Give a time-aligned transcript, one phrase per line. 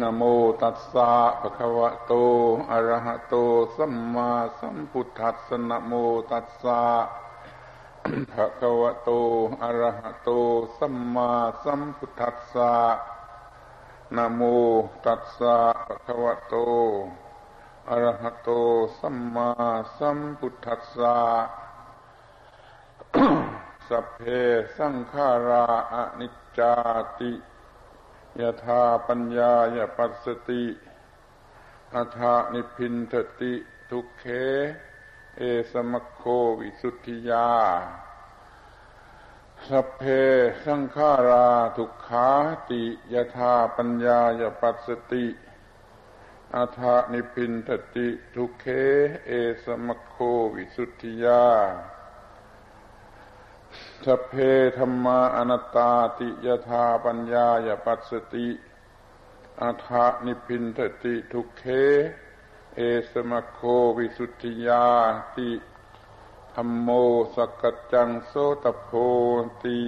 [0.00, 0.22] นโม
[0.62, 2.12] ตัสสะภะคะวะโต
[2.70, 3.34] อะระหะโต
[3.76, 5.92] สัมมาสัมพุทธัสสะนโม
[6.30, 6.82] ตัสสะ
[8.32, 9.10] ภะคะวะโต
[9.62, 10.30] อะระหะโต
[10.78, 11.30] สัมมา
[11.64, 12.74] สัมพุทธัสสะ
[14.16, 14.40] นโม
[15.04, 15.56] ตัสสะ
[15.86, 16.54] ภะคะวะโต
[17.90, 18.50] อะระหะโต
[19.00, 19.50] สัมมา
[19.98, 21.16] สัมพุทธัสสะ
[23.88, 24.20] สัพเพ
[24.76, 26.60] สังขาราอนิจจ
[27.18, 27.32] ติ
[28.40, 30.64] ยถาปัญญายปัสสติ
[31.94, 33.54] อัฏานิพินทติ
[33.90, 34.24] ทุกเข
[35.38, 36.22] เอสมโค
[36.60, 37.50] วิสุทธิยา
[39.68, 40.02] สัพเพ
[40.64, 42.28] สังขาราทุกขา
[42.70, 45.26] ติยถาปัญญายปัสสติ
[46.56, 48.66] อัฏานิพินทติ ทุกเข
[49.26, 49.30] เอ
[49.64, 50.16] สมโค
[50.54, 51.44] วิสุทธิยา
[54.02, 54.32] สเพ
[54.78, 58.48] ธรรมาอนัตตาติยธาปัญญายปัสสติ
[59.62, 61.64] อาทานิพินทติทุกเค
[62.76, 63.60] เอสมโค
[63.98, 64.88] วิสุทธิยา
[65.36, 65.50] ติ
[66.54, 66.88] ธรรมโม
[67.36, 68.90] สกจังโสตโพ
[69.62, 69.80] ตี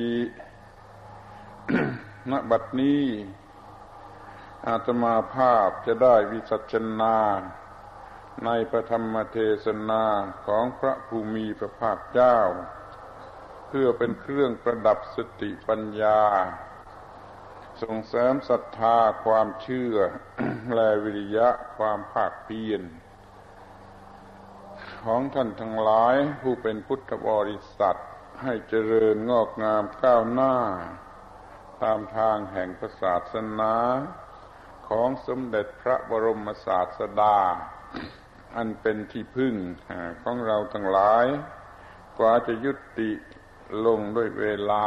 [2.31, 3.07] ณบัดนี้
[4.67, 7.19] อาตมาภาพจะได้วิสัชนา
[8.45, 10.05] ในพระธรรมเทศนา
[10.47, 12.39] ของพระภูมิพระภาคเจ้า
[13.69, 16.21] เพื่อเป็นเครื่องประดับสติปัญญา
[17.83, 19.97] ส่งเสริมศรัทธาความเชื่อ
[20.75, 22.83] และวิริยะความภาคเพียร
[25.05, 27.99] ของท่านทั้งหลายผู้เป็นพุทธบริษัท
[28.43, 30.57] ให้เจริญงอกงามก้าวหน้า
[31.83, 32.69] ตามทางแห่ง
[33.03, 33.75] ศาสนา
[34.89, 37.39] ของสมเด็จพระบรมศาสดา
[38.57, 39.55] อันเป็นที่พึ่ง
[40.23, 41.27] ของเราทั้งหลาย
[42.19, 43.11] กว่าจะยุติ
[43.87, 44.87] ลงด้วยเวลา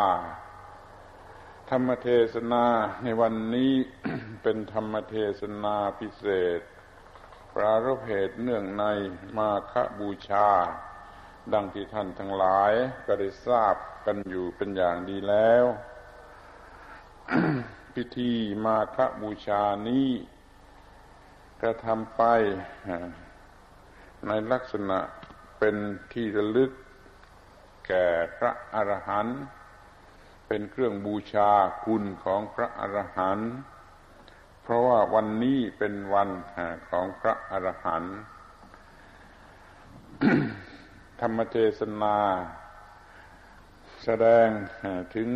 [1.70, 2.66] ธรรมเทศนา
[3.04, 3.74] ในวันนี้
[4.44, 6.26] เป็นธรรมเทศนาพิเศ
[6.58, 6.60] ษ
[7.56, 8.84] ปรารภเหตุเนื่องใน
[9.38, 10.50] มาคบูชา
[11.54, 12.74] ดังที่ท่านทั้งหลาย
[13.06, 13.76] ก็ได้ทราบ
[14.06, 15.66] กันอยู่เป็นอย่างดีแล้ว
[17.96, 18.32] พิธี
[18.66, 20.10] มาคบูชานี้
[21.62, 22.24] กระทำไป
[24.28, 25.00] ในลักษณะ
[25.60, 25.76] เป็น
[26.14, 26.72] ที่ระลึก
[27.90, 28.08] แก่
[28.38, 29.40] พระอรหันต์
[30.48, 31.52] เป็นเครื่องบูชา
[31.84, 33.52] คุณของพระอรหันต์
[34.62, 36.30] เพราะว่าวันนี้เป็นวัน
[36.90, 38.16] ของพระอรหันต์
[41.20, 42.18] ธรรมเทศนา
[44.04, 44.48] แสดง
[45.16, 45.30] ถึง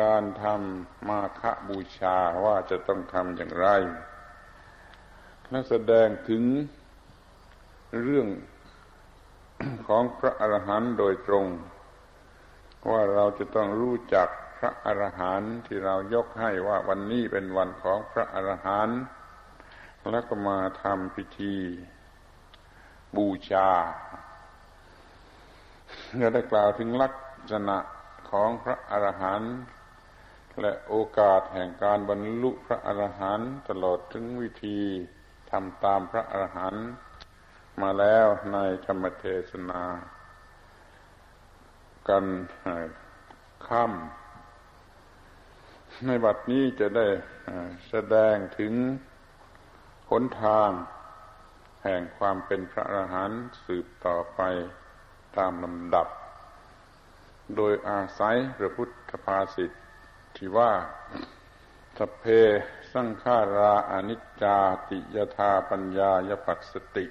[0.00, 3.68] การทำมาคบูชาว่าจะต้องทำอย่างไร
[5.50, 6.42] และแสดงถึง
[8.02, 8.28] เรื่อง
[9.88, 11.46] ของพระอรหันต์โดยตรง
[12.90, 14.28] ว่าเราจะต้องรู้จัก
[14.58, 19.00] พระอรหันต์ที่เรายกให้ว่าวันนี้เป็นวันของพระอรหันต์
[20.10, 21.56] แล้วก็มาทำพิธี
[23.16, 23.70] บูชา
[26.18, 27.14] เราได้กล่าวถึงลัก
[27.52, 27.78] ษณะ
[28.30, 29.54] ของพระอรหันต์
[30.60, 34.80] และโอกาสแห่งการบรรลุพระอรหันต์ตลอดถึงวิธี
[35.50, 36.86] ทำตามพระอรหันต์
[37.80, 39.82] มาแล้วในธรรมเทศนา
[42.08, 42.26] กัน
[43.66, 47.08] ค่ำในบัดนี้จะได้
[47.88, 48.72] แสดงถึง
[50.10, 50.70] หนทาง
[51.82, 54.40] แห่งความเป็นพระอรหันต์สืบต่อไป
[55.36, 56.08] ตามลำดับ
[57.56, 59.70] โดยอาศัยพระพุทธภาษิต
[60.36, 60.72] ที่ว่า
[61.98, 62.24] สเพ
[62.92, 67.06] สังขาราอนิจจาติยธาปัญญายปัสสติ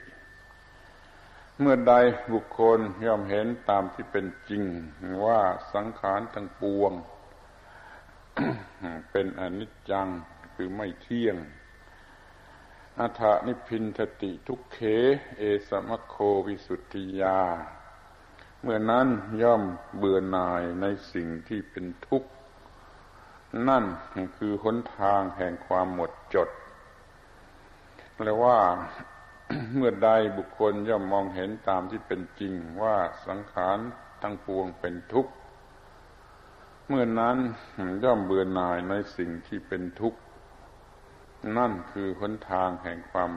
[1.63, 1.95] เมื่อใด
[2.33, 4.63] บุคคลย่อมเห็นตามที่เป็นจริง
[5.25, 5.41] ว่า
[5.73, 6.93] สังขารทั้งปวง
[9.11, 10.07] เป็นอนิจจัง
[10.55, 11.37] คือไม่เที่ยง
[12.99, 14.79] อัฏนิพินทติทุกเข
[15.37, 16.15] เอสมโค
[16.47, 17.39] วิสุทธิยา
[18.61, 19.07] เมื่อนั้น
[19.41, 19.63] ย่อม
[19.97, 22.29] เบื่อหน่ายในสิ่งที่เป็นทุกข์
[23.67, 23.85] นั่น
[24.37, 26.49] คือหนทางแห่งความหมดจด
[28.23, 28.59] และว่า
[29.75, 33.79] เมื่อใดบุคคลย่อมมองเห็นตามที่เป็นจริงว่าสังขาร
[34.21, 35.31] ทั้งปวงเป็นทุกข์
[36.87, 37.37] เมื่อนั้น
[38.03, 40.19] ย่อมเบื่อหน่ายในสิ่งที่เป็นทุกข์
[41.57, 43.31] นั่นคือหนทางแห่งความ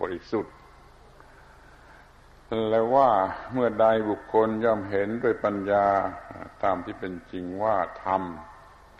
[0.00, 0.54] บริสุทธิ์
[2.68, 3.10] และว่า
[3.52, 5.86] เมื่อใดบุคคลย่อมเห็นด้วยปัญญา
[6.62, 8.22] ตามที่เป็นจริงว่าธรรม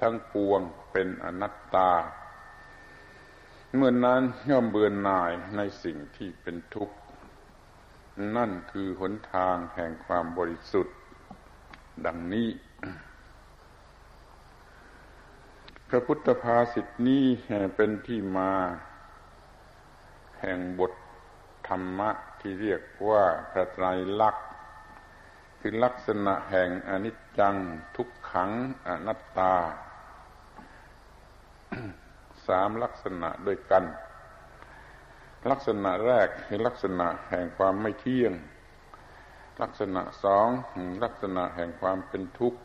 [0.00, 0.60] ทั้งปวง
[0.92, 1.90] เป็นอนัตตา
[3.76, 6.96] เมื่อนนั้นย่อมเบื่อหน่ายในสิ่งที่เป็นทุกข์
[8.36, 10.96] นั่นคือหนทางแห่งความบริสุทธิ์
[12.06, 12.48] ดังนี้
[15.88, 17.24] พระพุทธภาษิตนี้
[17.76, 18.52] เป็นที่มา
[20.40, 20.92] แห่งบท
[21.68, 22.10] ธรรมะ
[22.40, 23.86] ที่เรียกว่าพระไตร
[24.20, 24.46] ลักษณ์
[25.60, 27.56] คือลักษณะแห่งอนิจจัง
[27.96, 28.50] ทุกขัง
[28.86, 29.54] อนัตตา
[32.48, 33.84] สามลักษณะด้วยกัน
[35.50, 38.32] ลักษณะแรกคือลักษณะแห่งความไม่เที่ยง
[39.62, 40.48] ลักษณะสอง
[41.04, 42.60] ลักษณะแห่งความเป็นทุกข์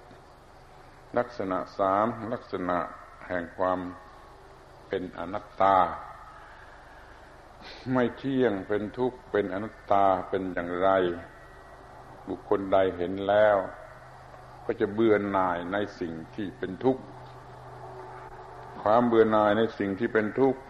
[1.17, 2.77] ลักษณะสามลักษณะ
[3.27, 3.79] แห่งความ
[4.87, 5.77] เป็นอนัตตา
[7.93, 10.89] ไม่เที่ยงเป็นทุกข์เป็นอนัตตาเป็นอย่างไร
[12.27, 13.57] บุคคลใดเห็นแล้ว
[14.65, 17.03] ก็จะเบื่อหน่ายในสิ่งที่เป็นทุกข์
[18.83, 20.61] ความเบื่อหน่ายในสิ่งที่เป็นทุกข์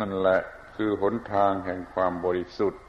[0.00, 0.40] นั่นแหละ
[0.76, 2.82] คือหนทางแห่งความบริสุทธิ์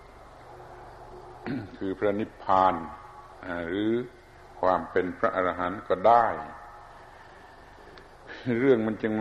[1.78, 2.74] คือพระนิพพาน
[3.68, 3.92] หรือ
[4.62, 6.26] ความเป็นพระอรหันต์ก็ได้
[8.60, 9.14] เรื่องมันจึง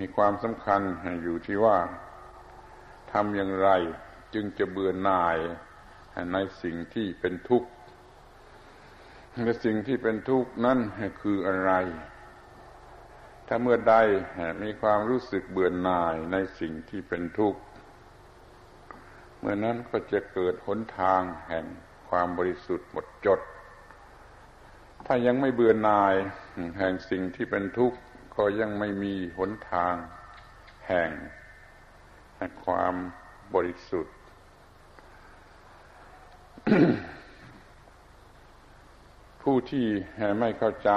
[0.00, 0.80] มีความสำคัญ
[1.22, 1.78] อยู่ที่ว่า
[3.12, 3.68] ทำอย่างไร
[4.34, 5.38] จึงจะเบื่อหน่าย
[6.32, 7.68] ในสิ่งที่เป็นทุกข์
[9.44, 10.78] และสิ่งที่เป็นทุกข์นั้น
[11.20, 11.72] คืออะไร
[13.52, 13.96] ถ้าเมื่อใด
[14.62, 17.60] มีความรู้สึกเบื่อหน่ายในสิ่งที่เป็นทุกข์
[19.38, 21.64] เมื่อนั้นก็จะเกิดหนทางแห่ง
[22.08, 23.40] ความบริสุทธิ์หมดจด
[25.06, 26.14] ถ้ายังไม่เบื่อหน่าย
[26.78, 27.98] แห่งสิ่งที่เป็นทุกข์
[28.36, 29.94] ก็ยังไม่มีหนทาง
[30.88, 31.10] แห่ง
[32.36, 32.94] แห่งความ
[33.54, 34.14] บริสุทธิ์
[39.42, 39.86] ผู้ที่
[40.40, 40.92] ไม่เข้าใจ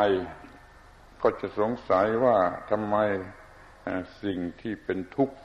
[1.23, 2.37] ก็จะสงสัยว่า
[2.69, 2.95] ทำไม
[4.23, 5.37] สิ่งที่เป็นทุกข์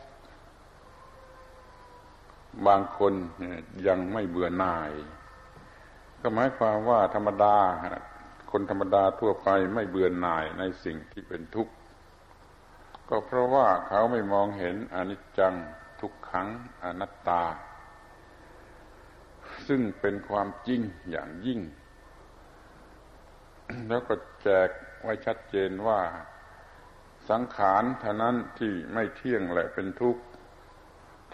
[2.67, 3.13] บางคน
[3.87, 4.93] ยังไม่เบื่อหน่าย
[6.21, 7.57] ก็หมายความว่าธรรมดา
[8.51, 11.73] คนธรรมดาทั่วไปไม่เบื่อหน่ายในสิ่งที่เป็นทุกข์
[13.09, 15.55] ก็เพราะว่าเขาไม่มองเห็นอนิจจัง
[16.01, 16.49] ทุกขัง
[16.85, 17.43] อนัตตา
[19.67, 21.61] ซึ่งเป็นความจริงอย่างยิ่ง
[23.89, 24.69] แล้วก็แจก
[25.03, 26.01] ไว้ชัดเจนว่า
[27.31, 30.23] สังขารเท่านั้นที่ไม่เที่ยงและเป็นทุกข์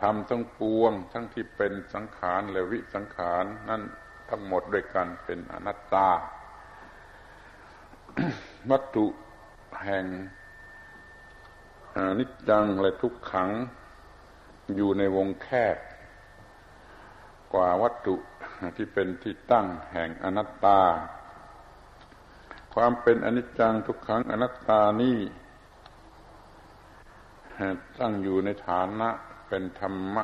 [0.00, 3.82] ทำทั้งปวง ทั้งที่เป็นสังขารและวิสังขารนั่น
[4.28, 6.08] ทั้งหมดด้วยกันเป็นอนัตตา
[8.70, 9.06] วัตถุ
[9.84, 10.06] แห่ง
[12.18, 13.50] นิจจังและทุกขัง
[14.76, 15.76] อยู่ในวงแคบ
[17.52, 18.16] กว่าวัตถุ
[18.76, 20.80] ที่เป็นที่ตั้งแห่งอนัตตา
[22.74, 25.18] ความเป็นอนิจจังทุกขังอนัตตานี่
[27.98, 29.08] ตั้งอยู่ในฐานะ
[29.48, 30.16] เป็นธรรม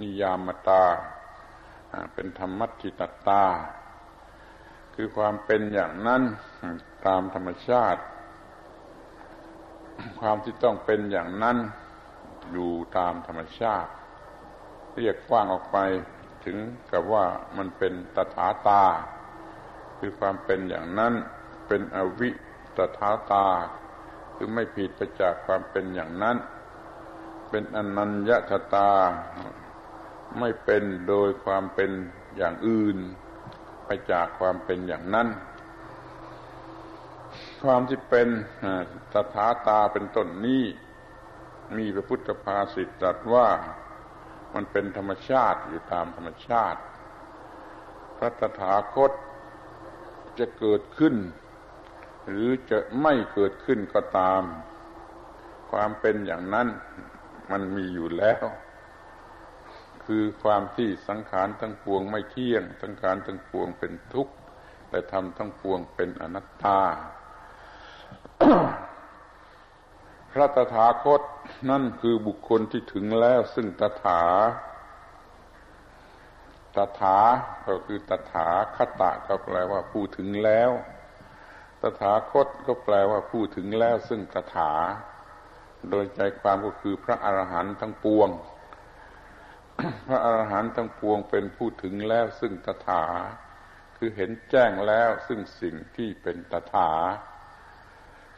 [0.00, 0.84] นิยามตา
[2.14, 3.44] เป็นธรรมัติตตา
[4.94, 6.22] คือความเป็นอย่างนั้น
[7.06, 8.00] ตามธรรมชาติ
[10.20, 11.56] ความที่ต้องเป็นอย่างนั้น
[12.52, 13.90] อยู่ตามธรรมชาติ
[14.94, 15.78] เรียกกว้างออกไป
[16.44, 16.56] ถึง
[16.90, 17.24] กับว่า
[17.56, 18.84] มันเป็นตถาตา
[19.98, 21.14] คือความเป็นอย่างนั้น
[21.68, 22.30] เป็นอวิ
[22.76, 23.48] ตถาตา
[24.34, 26.36] คือไม่ผิดไปจากความเป็นอย่างนั้น
[27.50, 28.38] เป็นอนัญญา
[28.74, 28.90] ตา
[30.38, 31.90] ไม่เป็นโดยความเป็น
[32.36, 32.96] อย่างอื่น
[33.84, 35.28] ไปจากความเป็นอย่างนั้น
[37.64, 38.28] ความที่เป็น
[39.12, 40.64] ตถาตาเป็นต้นนี้
[41.76, 43.48] มีพระพุทธภาษิตตรัสว่า
[44.54, 46.80] มันเป็นธรรมชาติอยู่ตามธรรมชาติ
[48.18, 49.12] พระตถาคต
[50.38, 51.14] จะเกิดขึ้น
[52.28, 54.42] หรือจะไม่เกิดขึ้นก็ตาม
[55.70, 56.68] ความเป็นอย่างนั้น
[57.50, 58.44] มันมีอยู่แล้ว
[60.04, 64.34] คือความที่สังขารทั้งปวงไม่เที่ยง สังขารทั้งปวงเป็นทุกข์
[64.88, 66.80] แต่ทำทั้งปวงเป็นอนัตตา
[70.30, 71.22] พระตถาคต
[71.70, 74.22] นั่นคือบุคคลที่ถึงแล้วซึ่งตถา
[76.76, 77.18] ตถา
[77.66, 80.70] ก็คือตถาคตะก็แปลว่าผู้ถึงแล้ว
[81.82, 84.72] ตถาคตก็แปลว่าผู้ถึงแล้ว ซึ่งตถา
[85.90, 88.30] โดยใจความก็คือพระอรหันต์ทั้งปวง
[90.06, 93.04] พระอรหันต์ทั้งปวงเป็นผู้ถึงแล้ว ซึ่งตถา
[93.96, 96.90] คือเห็นแจ้งแล้วซึ่งสิ่งที่เป็นตถา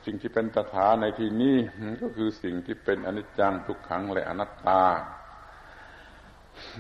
[0.05, 1.57] สิ่งที่เป็นตถาในที่นี้
[2.03, 4.83] ก็คือสิ่งที่เป็นอนิจจังทุกขังและอนัตตา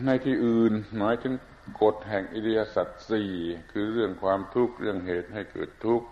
[0.06, 1.34] ในที่อื่นหมายถึง
[1.82, 3.32] กฎแห่งอิริยสัจสี่
[3.72, 6.06] คือเรื่องความทุกข์เรื่องเหตุให้เกิดทุกข์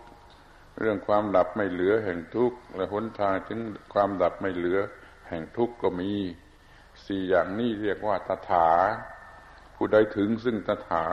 [0.79, 3.61] เรื่องความดับไม่เหลือแห่งทุกข์และหนทางถึง
[3.95, 4.79] ความดับไม่เหลือ
[5.29, 6.13] แห่งทุกข์ก็มี
[7.07, 8.69] สี่อย่างนี้เรียกว่าตถา
[9.75, 11.05] ผู้ใดถึงซึ่งตถา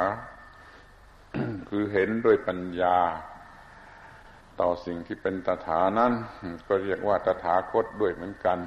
[1.70, 2.98] คือเห็นด้วยปัญญา
[4.60, 6.14] ต่อสิ่งที่เป็นตถานั้น
[6.68, 8.60] ก็เรียกว่าตถาคตด้วยเหมือนกัน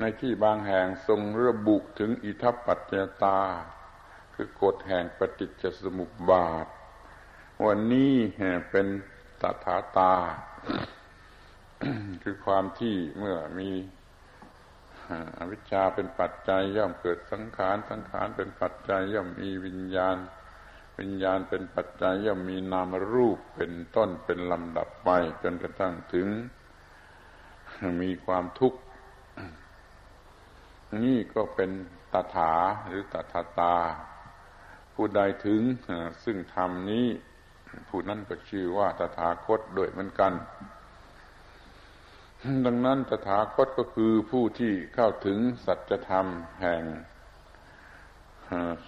[0.00, 3.40] ในที่บางแห่งทรงระบุถึงอิทัปปัจจตา
[4.34, 6.66] คือกฎแห่งปฏิจจสมุปบาท
[7.66, 8.14] วันนี้
[8.70, 8.86] เป็น
[9.40, 10.14] ตถาตา
[12.22, 13.70] คือความที่เมื่อมี
[15.38, 20.16] อวิชชาเป็นปัจจัยย่อมเกิดสังขาร สังขารเป็นปัจจัยย่อมมีวิญญาณ
[20.98, 25.10] วิญญาณเป็นปัจจัยย่อมมีนามรูปเป็นต้นเป็นลำดับไป
[25.42, 26.28] จนกระทั่งถึง
[28.02, 28.80] มีความทุกข์
[31.00, 31.70] นี่ก็เป็น
[32.12, 32.52] ตถา
[32.86, 33.76] หรือตถาตา
[34.94, 35.62] ผู้ใดถึง
[36.24, 37.06] ซึ่งธรรมนี้
[37.88, 40.32] ผู้นั้นก็ชื่อว่าตถาคตโดยเหมือนกัน
[42.66, 46.26] ดังนั้นตถาคตก็คือผู้ที่เข้าถึงสัจธรรม
[46.62, 46.82] แห่ง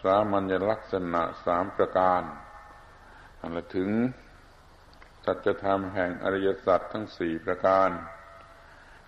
[0.02, 2.22] สามัญลักษณะสามประการ
[3.52, 3.90] และถึง
[5.24, 7.90] สัจธรรมแห่งอริยสัจทั้งสี่ประการ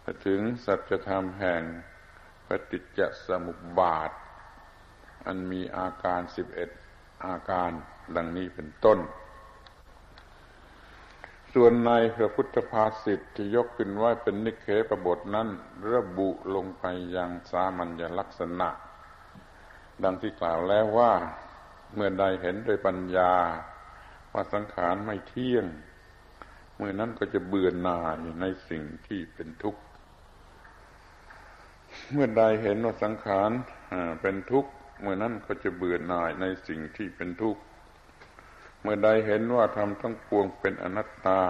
[0.03, 1.63] และถึงสัจธรรมแห่ง
[2.49, 4.11] ปฏิจจสมุปบาท
[5.27, 6.71] อันมีอาการสิบเอ็ด
[7.27, 7.71] อาการ
[8.17, 8.99] ดังนี้เป็นต้น
[11.55, 15.49] ส่วนในพระพุทธภาษิตที่ยกขึ้นไว้เป็นนิเคปบทนั้น
[15.93, 16.85] ระบุลงไป
[17.17, 18.69] ยังสามัญลักษณะ
[20.03, 21.13] ดังที่กล่าวแล้วว่า
[21.95, 23.35] เมื่อใดเห็นโดยปัญญา
[24.33, 25.67] ว่าสังขารไม่เที่ยง
[26.77, 29.83] เมื่อนั้นก็จะเบื่อหน่ายในสิ่งที่เป็นทุกข์
[32.13, 33.51] เมื่อใดเห็นว่าสังขาร
[34.23, 34.71] เป็นทุกข์
[35.01, 37.61] เมื่อนั้นก็จะเบื่อหน่ายในสิ่งที่เป็นทุกข์
[38.83, 41.43] เมื่อใดเห็นว่าทำทั้งปวงเป็นอนัตตา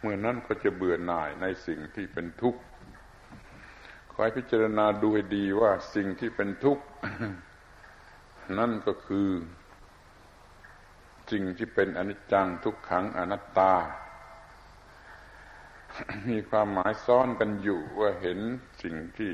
[0.00, 2.60] เมื่อนั้นก็จะเบื่อหน่ายในสิ่งที่เป็นทุกข์
[4.10, 6.84] ขอให้พิจารณาดูให้ดีว่าสิ่งที่เป็นทุกข์
[8.58, 9.28] นั่นก็คือ
[11.30, 13.72] สิ่งที่เป็นอนิจจังทุกขังอนัตตา
[16.30, 18.38] มีความหมายซ้อนกันอยู่ว่าเห็น
[18.82, 19.32] สิ่งที่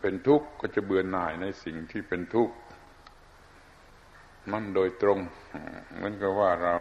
[0.00, 2.54] เป็นทุกข์ก็จะเบื่อหน่ายในสิ่งที่เป็นทุกข์
[4.52, 5.18] มันโดยตรง
[5.94, 6.76] เหมือนกับว่าเรา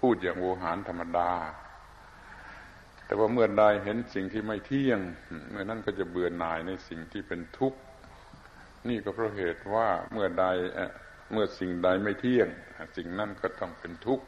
[0.00, 1.32] พูดอย่างโวหารธรรมดา
[3.06, 5.00] แต่ว่าเมื่อใดเห็นสิ่งที่ไม่เที่ยง
[5.50, 7.78] เมื่อนั้นก็จะเบื่อหน่ายในสิ่งที่เป็นทุกข์
[8.88, 10.44] นี่ก็เพราะเหตุว่าเมื่อใด
[11.32, 12.48] เมื่อสิ่งใดไม่เที่ยง
[12.96, 14.24] สิ่งนั้นก็ต้องเป็นทุกข์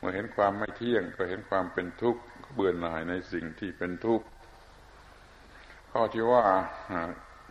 [0.00, 2.20] เมื่อเห็นความไม่เที่ยงก็เห็นความเป็นทุกข์
[2.54, 4.26] เบื่อหน่ายในสิ่งที่เป็นทุกข์
[5.90, 6.44] ข้อที่ว่า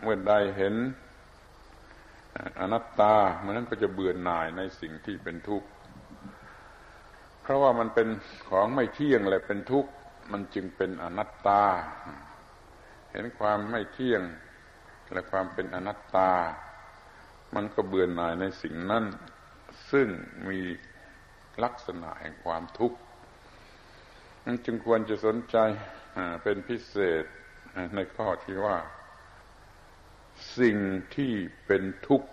[0.01, 0.75] เมื่อใดเห็น
[2.59, 5.67] อนัตตาเมื่อนั้นก็จะเบื่อหน่ายในสิ่งที่เป็นทุกข์
[7.41, 8.07] เพราะว่ามันเป็น
[8.49, 9.91] ของไม่เที่ยงและเป็นทุกข์
[10.31, 11.63] มันจึงเป็นอนัตตา
[13.11, 14.21] เห็นความไม่เที่ยง
[15.11, 16.31] และความเป็นอนัตตา
[17.55, 19.05] มันก็เบื่อหน่ายในสิ่งนั้น
[19.91, 20.07] ซึ่ง
[20.49, 20.59] มี
[21.63, 22.97] ลักษณะแห่งความทุกข์
[24.45, 25.57] มันจึงควรจะสนใจ
[26.43, 27.23] เป็นพิเศษ
[27.95, 28.77] ในข้อที่ว่า
[30.59, 30.77] สิ่ง
[31.15, 31.33] ที่
[31.65, 32.29] เป็นทุกข์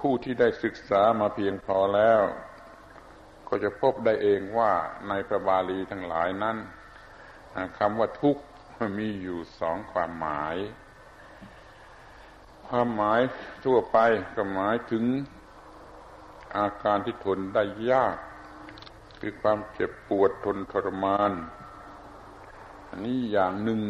[0.00, 2.22] ผู้ที่ได้ศึกษามาเพียงพอแล้ว
[3.48, 4.72] ก็จะพบได้เองว่า
[5.08, 6.56] ในพระบาลีทั้งหลายนั้น
[7.78, 8.42] คำว่าทุกข์
[8.98, 10.56] มีอยู่สองความหมาย
[12.74, 13.20] ความหมาย
[13.64, 13.98] ทั่วไป
[14.36, 15.04] ก็หมายถึง
[16.56, 18.16] อาการที่ทนได้ยาก
[19.20, 21.32] คือความเจ็บปวดทนทรมาน
[22.88, 23.82] อันนี้อย่างหนึ่ง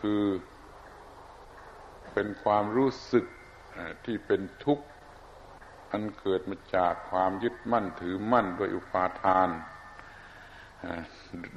[0.00, 0.22] คือ
[2.12, 3.24] เป็นความรู้สึก
[4.04, 4.86] ที่เป็นทุกข์
[5.90, 9.48] อันเกิดมาจากความยึดมั่นถือมั่นโดยอุปาทาน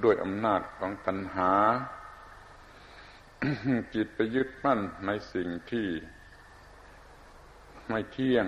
[0.04, 1.54] ด้วยอำนาจของตัณหา
[3.96, 5.88] จิตไปยึดมั่นในสิ่งที่
[7.90, 8.46] ไม่เที่ยง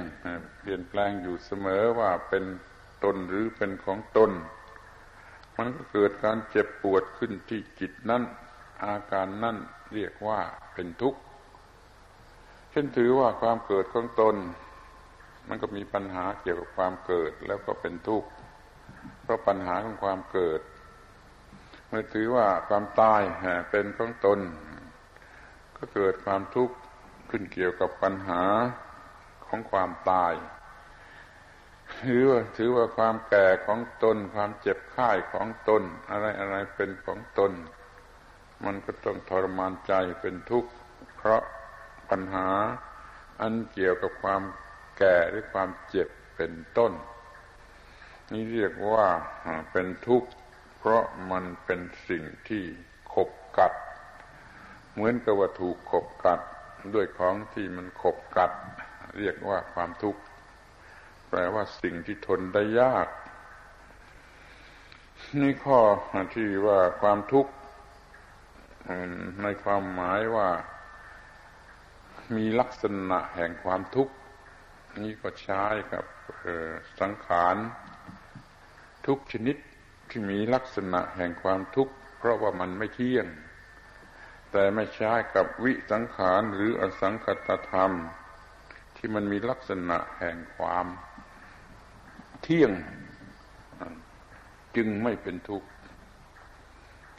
[0.60, 2.44] เปลี่ยนแปลงอยู่เสมอว่าเป็น
[3.04, 4.32] ตนหรือเป็นของตน
[5.58, 8.24] มันก็เกิดการเจ็บปวดขึ้นที่จิตนั้น
[8.84, 9.58] อาการนั่น
[9.94, 10.40] เรียกว่า
[10.74, 11.20] เป็นทุกข์
[12.72, 14.36] เช่นถือว่าความเกิดของตน
[15.48, 18.30] มันก็มีปัญหาเกี่ยวกับความเกิดแล้วก็เป็นทุกข์
[19.24, 20.62] เพราะปัญหาของความเกิด
[21.88, 23.22] เมื่อถือว่าความตาย
[23.72, 24.40] เป็นของตน
[25.78, 26.76] ก็เกิดความทุกข์
[27.30, 28.44] ขึ้นเกี่ยวกับปัญหา
[29.46, 30.34] ของความตาย
[32.04, 37.52] ถือว่าถือว่าความแก่ของตน ความเจ็บไข้ของตน อะไรอะไรเป็นของตน
[38.66, 40.72] มันก็ต้องทรมานใจเป็นทุกข์
[41.16, 41.42] เพราะ
[42.10, 42.50] ปัญหา
[43.42, 44.42] อันเกี่ยวกับความ
[44.98, 46.94] แก่หรือความเจ็บเป็นต้น
[48.32, 49.08] นี่เรียกว่า
[49.72, 50.30] เป็นทุกข์
[50.78, 51.80] เพราะมันเป็น
[52.10, 52.64] สิ่งที่
[53.14, 53.74] ขบกัด
[54.98, 56.42] เหมือนกับว่าถูกขบกัด
[56.94, 58.52] ด้วยของที่มันขบกัด
[59.18, 60.22] เรียกว่าความทุกข์
[61.30, 63.08] แปลว่าสิ่งที่ทนได้ยาก
[65.42, 65.80] นี่ข้อ
[66.36, 67.52] ที่ว่าความทุกข์
[69.44, 70.50] ในความหมายว่า
[72.36, 74.14] มีลักษณะแห่งความทุกข์
[75.04, 75.64] นี่ก็ใช้
[75.94, 76.06] กับ
[77.00, 77.56] สังขาร
[79.08, 79.58] ทุกชนิด
[80.10, 83.28] ที่มีลักษณะแห่งความทุกข์ เพราะว่ามันไม่เที่ยง
[84.52, 87.92] แต่ไม่ใช้กับวิสังขารหรืออสังคตธรรม
[88.96, 90.86] ที่มันมีลักษณะแห่งความ
[92.42, 92.72] เที่ยง
[94.76, 95.70] จึงไม่เป็นทุกข์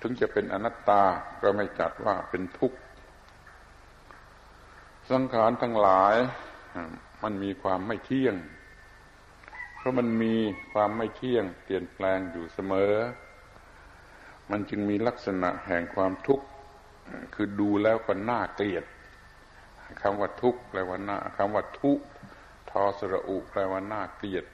[0.00, 1.02] ถึงจะเป็นอนัตตา
[1.42, 2.78] ก็ไม่จัดว่าเป็นทุกข์
[5.11, 6.14] สังขารทั้งหลาย
[7.23, 8.35] มันมีความไม่เที่ยง
[9.76, 10.35] เพราะมันมี
[10.73, 12.94] ความไม่เที่ยง เปลี่ยนแปลงอยู่เสมอ
[14.50, 16.47] มันจึงมีลักษณะแห่งความทุกข์
[17.34, 18.84] คือดูแล้วก็น่าเกลียด
[20.00, 22.00] คำว่าทุกข์แปลว่าน่าคำว่าทุก
[22.70, 24.44] ทอสระอุแปลว่าน่าเกลียด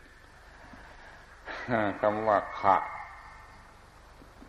[2.00, 2.76] คำว่าขะ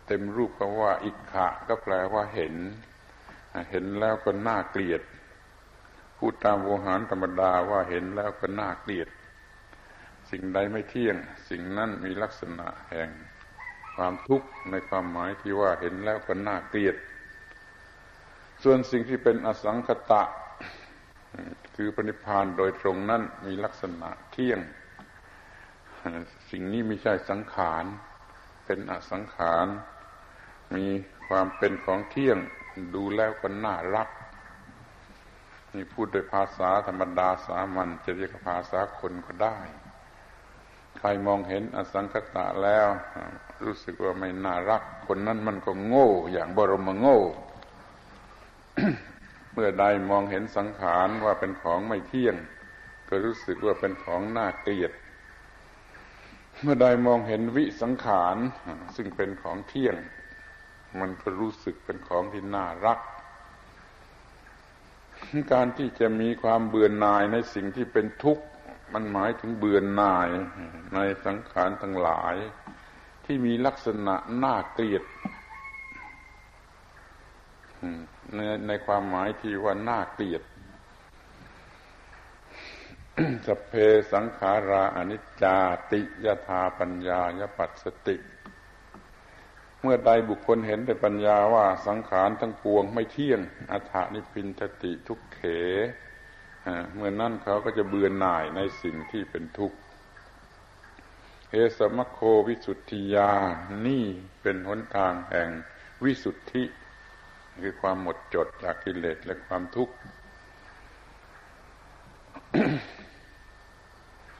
[0.06, 2.54] เต็มรูปคำว่าอิกขะ ก็แปลว่าเห็น
[3.70, 5.02] เห็นแล้วก็น่าเกลียด
[6.18, 9.08] พูดตามโวหารธรรมดาว่าเห็นแล้วก็น่าเกลียด
[10.30, 11.16] สิ่งใดไม่เที่ยง
[11.50, 13.08] สิ่งนั้นมีลักษณะแห่ง
[13.96, 16.96] ความทุกข์ในความหมายที่ว่าเห็นแล้วก็น่าเกลียด
[18.68, 20.22] ส่วนสิ่งที่เป็นอสังคตะ
[21.76, 24.60] คือปณิพานโดยตรงนั้นมีลักษณะเที่ยง
[26.50, 27.84] สิ่งนี้ไม่ใช่สังขาร
[28.64, 29.66] เป็นอสังขาร
[30.74, 30.86] มี
[31.28, 32.38] ความเป็นของเที่ยง
[32.94, 34.08] ดูแล้วก็น่ารัก
[35.74, 39.58] นี่พูดโดยภาษาธรรมดาสามัญจะเรียกภาษาคนก็ได้
[40.98, 42.88] ใครมองเห็นอสังคตะแล้ว
[43.64, 47.20] รู้สึกว่าไม่น่ารัก คนนั้นมันก็โง่ อย่างบรมโง่
[49.52, 52.36] เมื่อใดมองเห็นสังขารว่าเป็นของไม่เที่ยง
[53.08, 54.92] ก็รู้สึกว่าเป็นของน่าเกลียด
[56.62, 58.36] เมื่อใดมองเห็นวิสังขาร
[58.96, 59.96] ซึ่งเป็นของเที่ยง
[61.00, 63.00] มันก็รู้สึกเป็นของที่น่ารัก
[65.52, 68.44] การที่จะมีความเบื่อหน่ายในสิ่งที่เป็นทุกข์
[68.94, 70.28] มันหมายถึงเบื่อหน่าย
[70.94, 72.36] ในสังขารทั้งหลาย
[73.24, 75.02] ที่มีลักษณะน่าเกลียด
[78.34, 80.42] ในในความหมายที่ว่าน่าเกลียด
[83.46, 83.72] สเพ
[84.12, 85.56] สังขาราอนิจจา
[85.90, 88.16] ติยธาปัญญายปัสสติ
[89.82, 93.40] เมื่อใดบุคคลเห็นด้วยปัญญาว่าสังขารทั้งปวงไม่เที่ยง
[93.72, 95.40] อัฏฐานิพินทติทุกเข
[96.94, 99.78] เมื่อนั่นเขาก็จะเบื่อหน่ายในสิ่งที่เป็นทุกข์
[101.50, 103.32] เอสมโควิสุทธิยา
[103.86, 104.04] นี่
[104.42, 105.48] เป็นหนทางแห่ง
[106.04, 106.64] วิสุทธิ
[107.62, 109.94] คือความหมดจดจากกิเลสและความทุกข์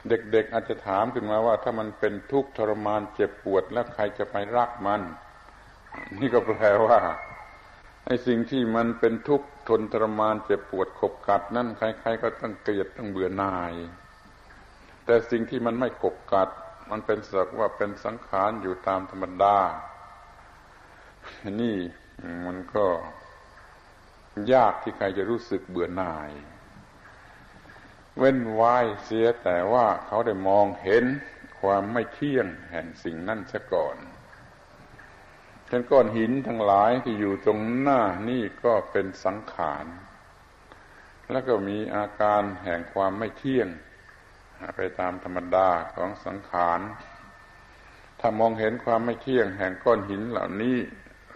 [0.09, 5.01] เด็กๆอาจจะถามขึ้นมาว่า ถ้ามันเป็นทุกข์ทรมานเจ็บปวดแล้วใครจะไปรักมัน
[6.19, 6.99] นี่ก็แปลว่า
[8.05, 13.73] ไอ้สิ่งที่มันเป็นทุกข์ทนทรมานเจ็บปวดขบกัด นั่นใครๆก็ต้องเกลียดต้องเบื่อหน่าย
[15.05, 16.49] แต่สิ่งที่มันไม่ขบกัด
[16.91, 19.57] มันเป็นสักว่าเป็นสังขารอยู่ตามธรรมดา
[21.61, 21.77] นี่
[22.45, 22.87] มันก็
[24.53, 26.31] ยากที่ใครจะรู้สึกเบื่อหน่าย
[28.17, 31.05] เว้นไว้เสียแต่ว่าเขาได้มองเห็น
[31.61, 33.97] ความไม่เที่ยงแห่งสิ่งนั้นซะก่อน
[35.67, 39.85] เช่นก้อนหินทั้งหลายที่อยู่ตรงหน้านี่ก็เป็นสังขาร
[41.31, 43.67] แล้วก็มีอาการแห่งความไม่เที่ยง
[44.75, 46.79] ไปตามธรรมดาของสังขาร
[48.19, 50.77] ถ้ามองเห็นความไม่เที่ยงแห่งก้อนหินเหล่านี้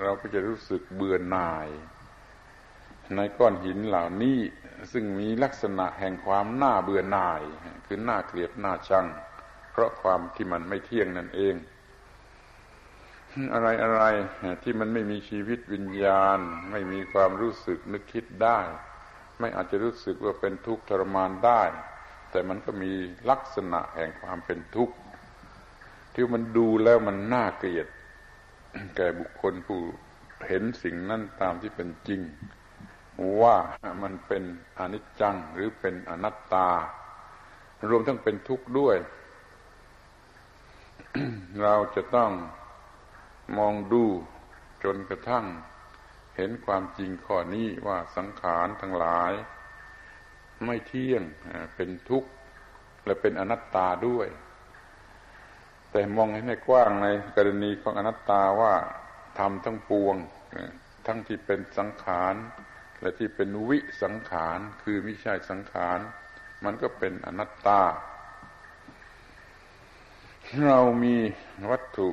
[0.02, 1.70] เราก็จะรู้สึกเบื่อหน่าย
[3.16, 4.40] ในก้อนหินเหล่านี้
[4.92, 7.42] ซึ่งมีลักษณะแห่งความน่าเบื่อหน่าย
[7.86, 9.06] คือน่าเกลียดน่าชัง
[9.72, 11.56] เพราะความที่มันไม่เที่ยงนั่นเอง
[13.54, 14.04] อะไรอะไร
[14.64, 16.40] ที่มันไม่มีชีวิตวิญญาณ
[16.72, 18.60] ไม่มีความรู้สึกนึกคิดได้
[19.40, 21.64] ไม่อาจจะรู้สึกว่าเป็นทุกข์ทรมานได้
[22.32, 22.92] แต่มันก็มี
[23.30, 24.96] ลักษณะแห่งความเป็นทุกข์
[26.14, 27.88] ที่มันดูแล้วมันน่าเกลียด
[28.96, 29.82] แก่บุคคลผู้
[30.48, 32.22] เห็นสิ่งนั้นตามที่เป็นจริง
[33.42, 33.58] ว่า
[34.04, 34.44] มันเป็น
[34.80, 36.70] อนิจจังหรือเป็นอนัตตา
[37.90, 38.98] รวมทั้งเป็นทุกข์ด้วย
[41.62, 42.32] เราจะต้อง
[43.58, 44.04] มองดู
[44.84, 45.46] จนกระทั่ง
[46.36, 49.34] เห็นความจริงข้อนี้ว่าสังขารทั้งหลาย
[50.66, 51.24] ไม่เที่ยง
[51.76, 52.30] เป็นทุกข์
[53.06, 54.28] และเป็นอนัตตาด้วย
[55.92, 58.74] แต่มองให้กว้างในกรณีของอนัตตาว่า
[59.40, 60.16] ทำทั้งปวง
[60.56, 62.36] ททั้งที่เป็นสังขาร
[63.02, 66.00] และที่เป็นวิสังขารคือไม่ใช่สังขาร
[66.64, 67.82] มันก็เป็นอนัตตา
[70.66, 71.16] เรามี
[71.72, 72.10] วัตถุ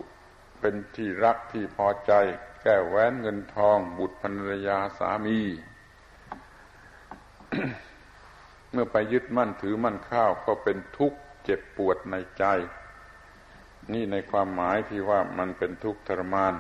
[0.61, 2.13] เป็นที่รักที่พอใจ
[2.63, 5.41] แก้วแหวนเงินทอง บุตรภรรยาสามี
[8.73, 12.45] เมื่อไปยึดมั่นถือมั่นข้าวก็เป็นทุกข์เจ็บปวดในใจ
[13.93, 16.55] นี่ในความหมายที่ว่ามันเป็นทุกข์ทรมาน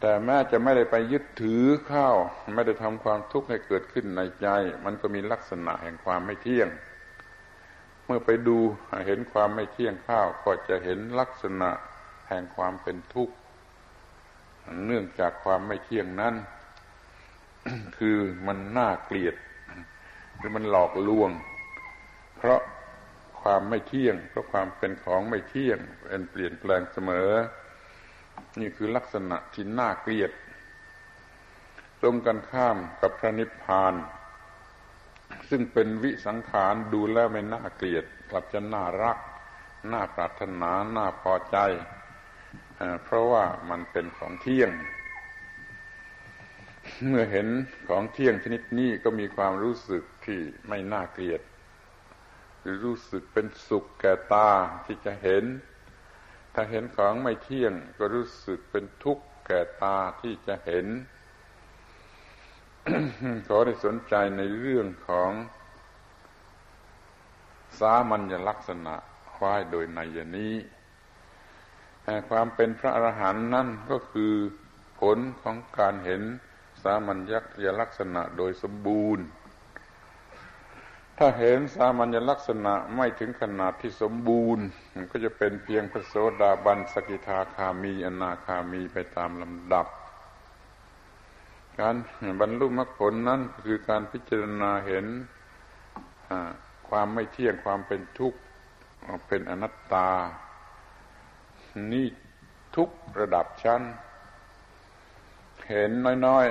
[0.00, 2.16] แต่แม้จะไม่ได้ไปยึดถือข้าว
[2.54, 4.48] ไม่ได้ทำความทุกข์ให้เกิดขึ้นในใจ
[4.84, 6.68] มันก็มีลักษณะแห่งความไม่เที่ยง
[8.04, 8.58] เมื่อไปดู
[9.06, 11.70] เห็นความไม่เที่ยงข้าวก็จะเห็นลักษณะ
[12.28, 13.34] แห่งความเป็นทุกข์
[14.86, 16.34] เนื่องจากความไม่เที่ยงนั้น
[17.98, 19.34] คือมันน่าเกลียด
[20.36, 21.30] หรือมันหลอกลวง
[22.36, 22.60] เพราะ
[23.50, 27.30] ความไม่เที่ยง เพราะความเป็นของไม่เที่ยงเป็นเปลี่ยนแปลงเสมอ
[28.60, 30.32] นี่คือลักษณะที่น่าเกลียด
[32.00, 33.94] ตรงกันข้ามกับพระนิพพาน
[35.50, 39.18] ซึ่งเป็นวิสังขารดูแล้วไม่น่าเกลียด กลับจะน่ารัก
[39.92, 41.56] น่าปรารถนา น่าพอใจ
[43.04, 44.70] เพราะว่ามันเป็นของเที่ยง
[47.06, 47.48] เมื่อเห็น
[47.88, 51.42] ของเที่ยงชนิดนี้ก็มีความรู้สึกที่ไม่น่าเกลียด
[52.68, 54.50] รือรู้สึกเป็นสุขแก่ตา
[54.86, 55.44] ที่จะเห็น
[56.54, 60.86] ถ้าเห็นของไม่เที่ยงก็รู้สึกเป็นทุกข์แก่ตาที่จะเห็น
[63.46, 65.30] ขอได้สนใจในเรื่องของ
[67.78, 68.94] สามัญลักษณะ
[69.34, 70.54] ควายโดยในยนี้
[72.28, 74.32] ความเป็นพระอรหันต์นั่นก็คือ
[75.00, 76.22] ผลของการเห็น
[76.82, 77.32] สามัญ
[77.80, 79.24] ลักษณะโดยสมบูรณ์
[81.20, 89.86] ถ้าเห็นสามัญลักษณะไม่ถึงขนาดที่สมบูรณ์ มันก็จะเป็นเพียงพระโสดาบันสกิทาคามีอนาคามีไปตามลำดับ
[91.80, 91.96] การ
[92.40, 95.06] บรรลุมรรคผลนั้นคือการพิจารณาเห็น
[96.88, 98.38] ความไม่เที่ยงความเป็นทุกข์
[99.28, 100.10] เป็นอนัตตา
[101.92, 102.06] นี่
[102.76, 103.82] ทุกระดับชั้น
[105.68, 105.90] เห็น
[106.26, 106.46] น้อย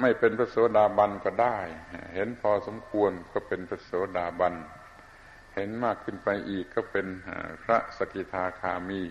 [0.00, 1.58] ไม่เป็นพระโสดาบันก็ได้
[2.14, 4.54] เห็นพอสมควรก็เป็นพระโสดาบัน
[5.54, 7.06] เห็นมากขึ้นไปอีกก็เป็น
[7.64, 9.02] พระสกิทาคามี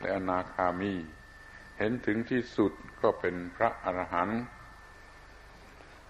[0.00, 0.94] และอนาคามี
[1.78, 4.40] เห็นถึงที่สุดก็เป็นพระอรหันต์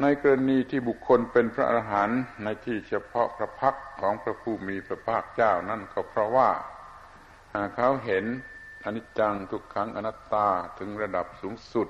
[0.01, 6.51] ในกรณีที่บุคคลเป็นพระอรหันต์ในที่เฉพาะพระพักของพระผู้มีพระภาคเจ้านั่นก็เพราะว่า
[7.77, 8.25] เขาเห็น
[8.85, 11.89] อนิจจังทุกขังอนัตตาถึงระดับสูงสุด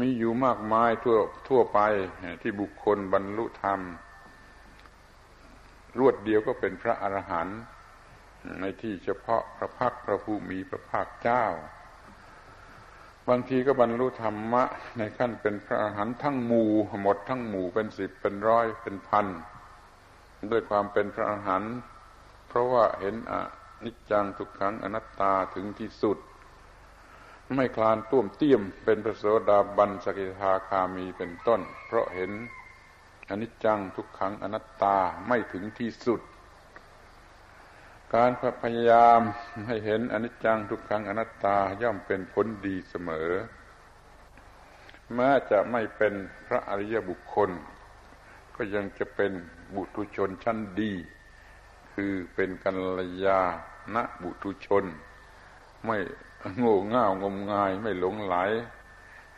[0.00, 1.80] มีอยู่มากมายทั่วทั่วไป
[2.42, 3.80] ที่บุคคลบรรลุธรรม
[5.98, 7.60] รวดเดียวก็เป็นพระอรหันต์
[8.60, 11.44] ในที่เฉพาะพระพักพระผู้มีพระภาคเจ้า
[13.28, 14.64] บางทีก็บรรลุธรรมะ
[14.98, 16.70] ในขั้นเป็นพระอรหันต์ทั้งหมู่
[17.02, 19.26] หมดทั้งหมู่เป็นสิบเป็นร้อยเป็นพัน
[20.50, 21.74] ด้วยความเป็นพระอรหันต์
[22.48, 23.34] เพราะว่าเห็นอ
[23.84, 26.18] นิจจังทุกขังอนัตตาถึงที่สุด
[27.54, 32.32] ไม่คลานต้วมเตี้ยมเป็นพระโสดาบันสกิทาคามีเป็นต้น เพราะเห็น
[33.30, 36.20] อนิจจังทุกขังอนัตตาไม่ถึงที่สุด
[38.14, 38.30] การ
[38.62, 39.20] พยายาม
[39.66, 43.30] ให้เห็นอนิจจังทุกขังอนัตตาย่อมเป็นผลดีเสมอ
[45.14, 46.14] แม้จะไม่เป็น
[46.46, 47.50] พระอริยบุคคล
[48.56, 49.32] ก็ยังจะเป็น
[49.74, 50.92] บุตุชนชั้นดี
[51.92, 53.40] คือเป็นกัลยา
[53.94, 54.84] ณบุตุชน
[55.86, 55.98] ไม่
[56.58, 58.36] โง่เง่างมงายไม่หลงไหล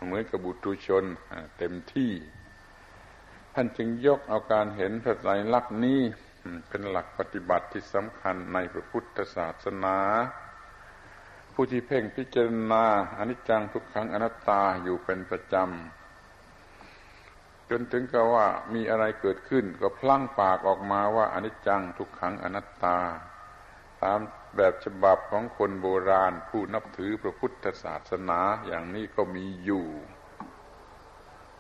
[0.05, 1.05] เหมือนกับบุตรชน
[1.59, 2.13] เต็มที่
[3.55, 6.01] ท่านจึงยกเอาการเห็นพระไตรลักษณ์นี้
[6.69, 9.99] เป็นหลักปฏิบัติที่สำคัญในพระพุทธศาสนา
[11.55, 12.85] ผู้ที่เพ่งพิจารณา
[13.19, 22.99] อนิจจังทุกขังอนัตตาอยู่เป็นประจำ จนถึงกับว่ามีอะไรเกิดขึ้นก็พลั่งปากออกมาว่าอนิจจังทุกขังอนัตตา
[24.03, 24.21] ตาม
[24.57, 29.87] แบบฉบับของคนโบราณผู้นับถือพระพุทธศาสนาอย่างนี้ก็มีอยู่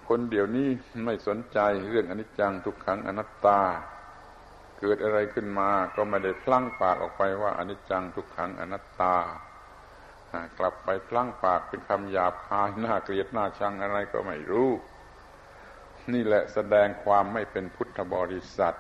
[0.09, 0.69] คนเดี๋ยวนี้
[1.05, 3.61] ไม่สนใจเรื่องอนิจจังทุกขังอนัตตา
[4.81, 9.17] เกิดอะไรขึ้นมาก็ไม่ได้พลั่งปากออกไปว่าอนิจจังทุกขังอนัตตา
[10.59, 14.71] กลับไปพลั่งปากเป็นคำหยาบคายน่าเกลียดน่าชังอะไรก็ไม่รู้
[16.13, 18.77] นี่แหละแสดงความไม่เป็นพุทธบริษัท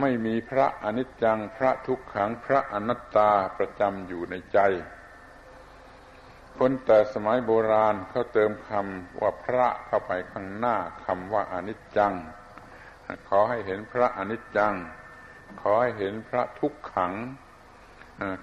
[0.00, 4.58] ไม่มีพระอนิจจังพระทุกขังพระอนัตตาประจำอยู่ในใจ
[6.58, 12.14] คนแต่สมัยโบราณเขาเติมคำว่าพระเข้าไปข้างหน้าคำว่าอนิจจัง
[13.28, 14.74] ขอให้เห็นพระอนิจจัง
[15.62, 17.12] ขอให้เห็นพระทุกขัง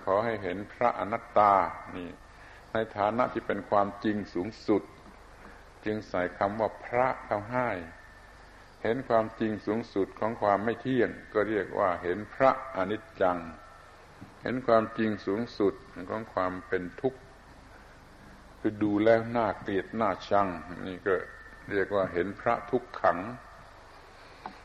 [0.04, 1.54] ขอให้เห็นพระอนัตตา
[1.96, 2.10] นี่
[2.74, 4.84] ในฐานะที่เป็นความจริงสูงสุด
[5.86, 7.70] จึงใส่คำว่าพระเข้าให้
[8.82, 13.38] เห็นความจริงสูงสุดของความไม่เที่ยง ก็เรียกว่าเห็นพระอนิจจัง
[14.42, 15.74] เห็นความจริงสูงสุด
[16.10, 17.20] ของความเป็นทุกข์
[18.60, 20.48] คือดูแล้วน่าเกลียดน่าชัง
[20.88, 21.14] นี่ก็
[21.72, 23.20] เรียกว่าเห็นพระทุกขัง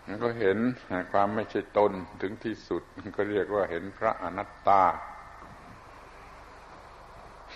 [0.06, 0.58] มันก็เห็น
[1.12, 2.82] ความไม่ใช่ตนถึงที่สุด
[3.16, 4.84] ก็เรียกว่าเห็นพระอนัตตา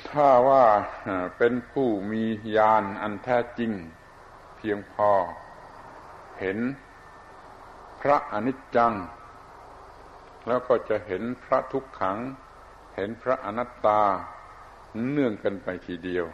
[0.08, 0.64] ถ้าว่า
[1.38, 2.24] เป็นผู้มี
[2.56, 3.72] ญาณอันแท้จริง
[4.56, 5.10] เพียงพอ
[6.40, 6.58] เห็น
[8.00, 8.94] พระอนิจจัง
[10.46, 12.18] แล้วก็จะเห็นพระทุกขัง
[12.96, 14.02] เห็นพระอนัตตา
[15.10, 16.26] เนื่องกันไปทีเดียว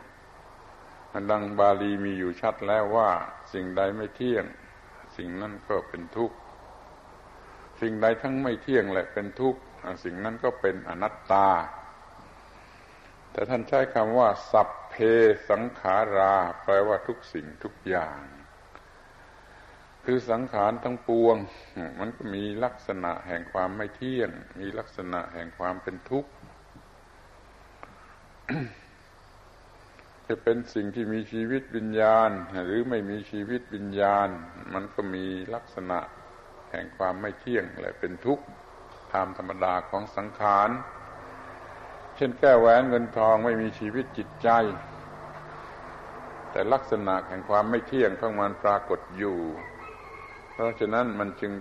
[1.30, 3.10] ดังบาลีมีอยู่ชัดแล้วว่า
[3.52, 4.44] สิ่งใดไม่เที่ยง
[5.16, 6.36] สิ่งนั้นก็เป็นทุกข์
[7.80, 9.60] สิ่งใดทั้งไม่เที่ยงและเป็นทุกข์
[10.04, 11.48] สิ่งนั้นก็เป็นอนัตตา
[13.32, 14.94] แต่ท่านใช้คำว่า สัพเพ
[15.48, 18.18] สังขารา แปลว่าทุกสิ่งทุกอย่าง
[20.04, 21.36] คือสังขารทั้งปวง
[22.00, 26.30] มันก็มีลักษณะแห่งความไม่เที่ยง มีลักษณะแห่งความเป็นทุกข์
[30.28, 32.30] จะเป็นสิ่งที่มีชีวิตวิญญาณ
[32.64, 34.28] หรือไม่มีชีวิตวิญญาณ
[34.74, 35.98] มันก็มีลักษณะ
[36.70, 38.44] แห่งความไม่เที่ยงและเป็นทุกข์
[39.12, 40.70] ตามธรรมดาของสังขาร
[42.16, 44.48] เช่นแก้วแหวนเงินทองไม่มีชีวิตจิตใจ
[46.50, 49.38] แต่ลักษณะแห่งความไม่เที่ยงของมันปรากฏอยู่
[50.52, 51.52] เพราะฉะนั้นมันจึง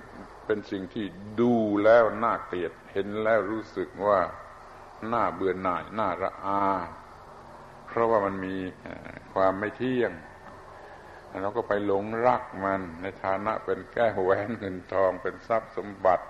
[0.46, 1.06] เป็นสิ่งที่
[1.40, 4.20] ดูแล้วน่าเกลียด เห็นแล้วรู้สึกว่า
[5.14, 6.64] น่าเบื่อหน่ายน่าระอา
[7.88, 8.56] เพราะว่ามันมี
[9.34, 10.12] ความไม่เที่ยง
[11.42, 16.26] เราก็ไปหลงรักมันในฐานะเป็นแก้วแหวนเงินทองเป็นทรัพย์สมบัติ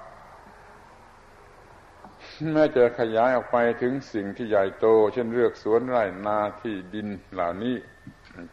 [2.54, 7.76] แม้จะขยายออกไปถึงสิ่งที่ใหญ่โต เช่นเลือกสวนไร่นาที่ดินเหล่านี้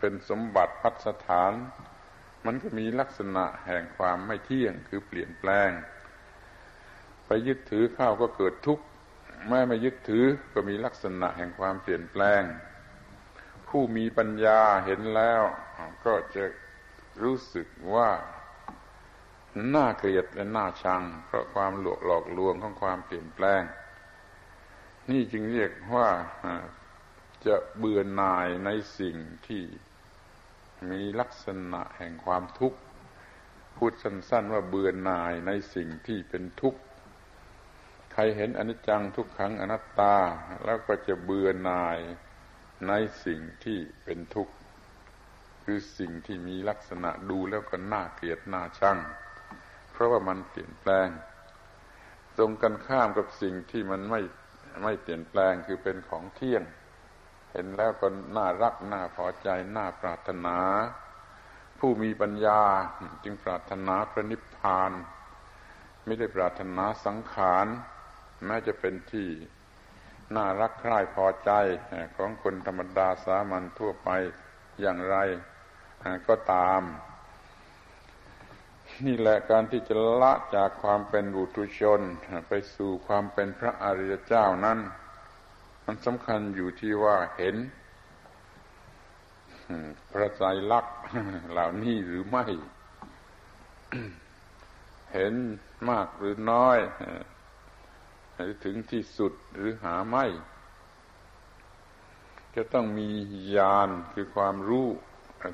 [0.01, 1.53] เป็นสมบัติพัสถาน
[2.51, 5.71] มันก็มีลักษณะแห่งความไม่เที่ยงคือเปลี่ยนแปลง
[7.27, 8.85] ไปยึดถือข้าวก็เกิดทุกข์
[9.49, 12.43] แม้ไม่ยึดถือก็มีลักษณะแห่งความเปลี่ยนแปลง
[13.69, 15.43] ผู้มีปัญญาเห็นแล้ว
[16.05, 16.45] ก็จะ
[17.23, 18.11] รู้สึกว่า
[19.75, 23.63] น่าเกลียดและน่าชัง เพราะความหลอกหลอกลวงของความเปลี่ยนแปลง
[25.11, 26.09] นี่จึงเรียกว่า
[27.47, 29.17] จะเบื่อหน่ายในสิ่ง
[29.49, 29.65] ที่
[30.91, 32.79] มีลักษณะแห่งความทุกข์
[33.77, 36.81] พูดสั้นๆว่าเบื่อหน่ายในสิ่งที่เป็นทุกข์
[38.13, 40.17] ใครเห็นอนิจจังทุกขังอนัตตา
[40.65, 41.99] แล้วก็จะเบื่อหน่าย
[42.89, 42.93] ใน
[43.25, 44.55] สิ่งที่เป็นทุกข์
[45.65, 48.99] คือสิ่งที่มีลักษณะดูแล้วก็น่าเกลียดน่าชัง
[49.93, 51.09] เพราะว่ามันเปลี่ยนแปลง
[52.37, 54.21] ตรงกันข้ามกับสิ่งที่มันไม่
[54.83, 56.63] ไม่เปลี่ยนแปลงคือเป็นของเที่ยง
[57.53, 60.59] เห็นแล้วก็น่ารักน่าพอใจน่าปรารถนา
[61.79, 62.61] ผู้มีปัญญา
[63.25, 64.93] จึงปรารถนาพระนิพพาน
[66.05, 67.67] ไม่ได้ปรารถนาสังขาร
[68.47, 69.29] แม้จะเป็นที่
[70.37, 71.51] น่ารักใคร่พอใจ
[72.17, 74.09] ของคนธรรมดาสามัญทั่วไป
[74.81, 75.17] อย่างไร
[76.29, 76.83] ก็ตาม
[79.07, 82.01] นี่แหละการที่จะละจากความเป็นบุตุชน
[82.49, 84.79] ไปสู่ความเป็นพระอริยเจ้านั้น
[85.91, 87.57] มันสำคัญอยู่ที่ว่าเห็น
[90.11, 90.95] พระใจลักษณ์
[91.53, 92.45] เหล่านี้หรือไม่
[95.15, 95.35] เห็น
[95.89, 96.79] มากหรือน้อย
[98.35, 100.25] หรือถึงที่สุดหรือหาไม่
[102.55, 103.09] จะต้องมี
[103.57, 104.89] ญาณคือความรู้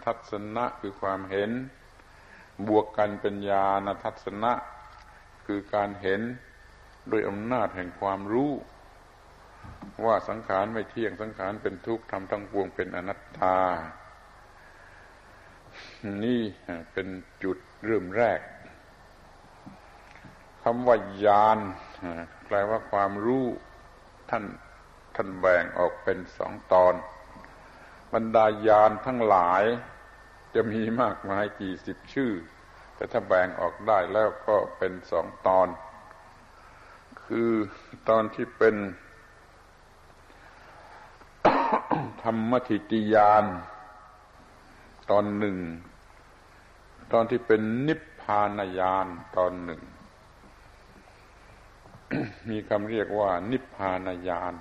[0.06, 1.50] ทัศนะคือความเห็น
[2.68, 4.52] บวกกันเป็นญาณทัศนะ
[5.46, 6.20] คือการเห็น
[7.08, 8.52] โดยอำนาจแห่งความรู้
[10.04, 13.58] ว่าสังขารไม่เที่ยงสังขารเป็นทุกข์ทำทั้งปวงเป็นอนัตตา
[16.24, 16.42] นี่
[16.92, 17.08] เป็น
[17.42, 18.40] จุดเริ่มแรก
[20.62, 21.58] คำว่าญาณ
[22.46, 23.46] แปลว่าความรู้
[24.30, 24.44] ท่าน
[25.16, 26.94] ท่านแบ่งออกเป็นสองตอน
[28.12, 29.64] บรรดาญาณทั้งหลาย
[30.54, 32.32] จะมีมากมายกี่สิบชื่อ
[32.94, 35.68] แต่ถ้าแบ่งออกได้แล้วก็เป็นสองตอน
[37.24, 37.50] คือ
[38.08, 38.74] ตอนที่เป็น
[42.24, 43.44] ธรรมทิติยาน
[45.10, 45.58] ตอนหนึ่ง
[47.12, 49.06] ตอนที่เป็นนิพพานญาณ
[49.36, 49.82] ตอนหนึ่ง
[52.48, 54.54] มีคำเรียกว่า นิพพานญาณ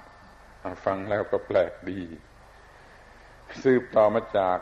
[0.84, 2.02] ฟังแล้วก็แปลกดี
[3.62, 4.58] สืบต่อมาจาก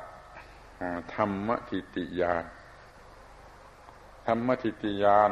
[1.16, 2.46] ธรรมทิติยาน
[4.28, 5.32] ธรรมทิติยาน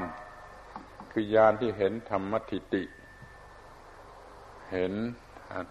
[1.11, 2.83] คือญาณที่เห็นธรรมทิติ
[4.71, 4.93] เห็น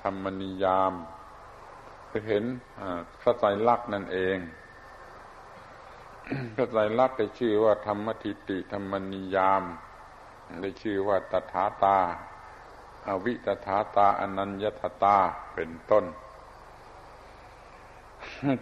[0.02, 0.92] ธรรมนิยาม
[2.10, 2.44] คือเห็น
[3.20, 4.38] พระไตรลักษณ์นั่นเอง
[6.54, 9.62] พระไตรลักษณ์ได้ชื่อว่าธรรมทิติธรรมนิยาม
[10.62, 11.98] ได้ชื่อว่าตถาตา
[13.08, 15.16] อวิตถาตาอนัญญตตา
[15.54, 16.04] เป็นต้น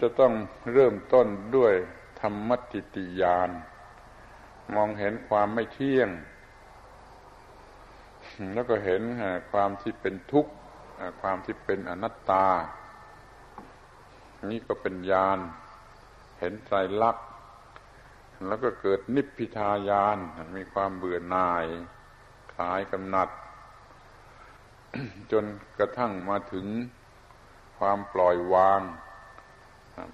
[0.00, 0.32] จะต้อง
[0.72, 1.74] เริ่มต้นด้วย
[2.20, 3.50] ธรรมติติยาน
[4.74, 6.08] มองเห็นความไม่เที่ยง
[8.54, 9.02] แล้วก็เห็น
[9.52, 10.52] ความที่เป็นทุกข์
[11.20, 12.46] ความที่เป็นอนัตตา
[14.50, 15.38] นี่ก็เป็นญาณ
[16.38, 17.26] เห็นไตรลักษณ์
[18.46, 20.18] แล้วก็เกิดนิพพิทายาน
[20.56, 21.66] มีความเบื่อหน่าย
[22.52, 23.28] คลายกำหนัด
[25.32, 25.44] จน
[25.78, 26.66] กระทั่งมาถึง
[27.78, 28.80] ความปล่อยวาง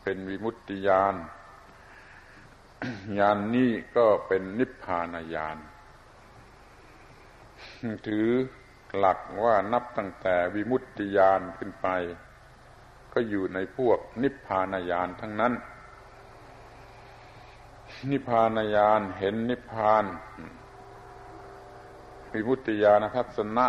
[0.03, 1.15] เป็นวิมุตติญาณ
[3.19, 5.57] ญาณนนี้ก็เป็นนิพพานญาณ
[8.07, 8.29] ถือ
[8.99, 11.89] หลักว่านับตั้งแต่วิมุตติญาณขึ้นไป
[13.13, 15.53] ก็อยู่ในพวกนิพพานญาณทั้งนั้น
[18.11, 20.05] นิพพานญาณเห็นนิพพาน
[22.33, 23.67] วิมุตติญาณทัศนะ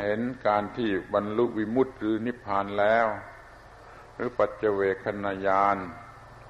[0.00, 3.06] เห็นการที่บรรลุวิมุตติหรือนิพพานแล้ว
[4.14, 5.76] หรือปัจเจเวคณญาณ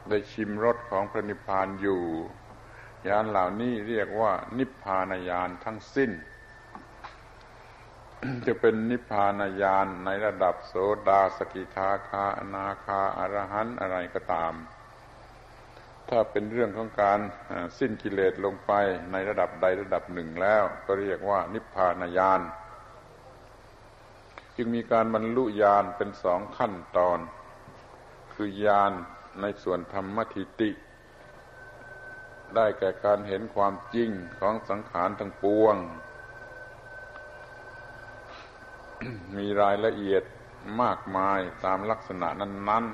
[0.09, 2.03] ได้ชิมรสของพระนิพพานอยู่
[3.09, 6.11] ญาณเหล่านี้เรียกว่านิพพานญาณทั้งสิ้น
[8.46, 10.74] จะเป็นนิพพานญาณในระดับโส
[11.09, 14.54] ดาสกิทาคาอนาคาอรหันอะไรก็ตาม
[16.09, 17.20] ถ้าเป็นเรื่องของการ
[17.78, 18.72] สิ้นกิเลสลงไป
[19.12, 22.40] ในระดับใดระดับหนึ่งแล้ว ก็เรียกว่านิพพานญาณ
[24.56, 27.18] จึงมีการบรรลุญาณเป็นสองขั้นตอน
[28.35, 28.92] คือญาณ
[29.40, 30.70] ในส่วนธรรมทิติ
[32.54, 35.76] ได้แก่การเห็นความจริงของสังขารทั้งปวง
[39.36, 40.22] มีรายละเอียด
[40.82, 42.84] มากมายตามลักษณะนั้น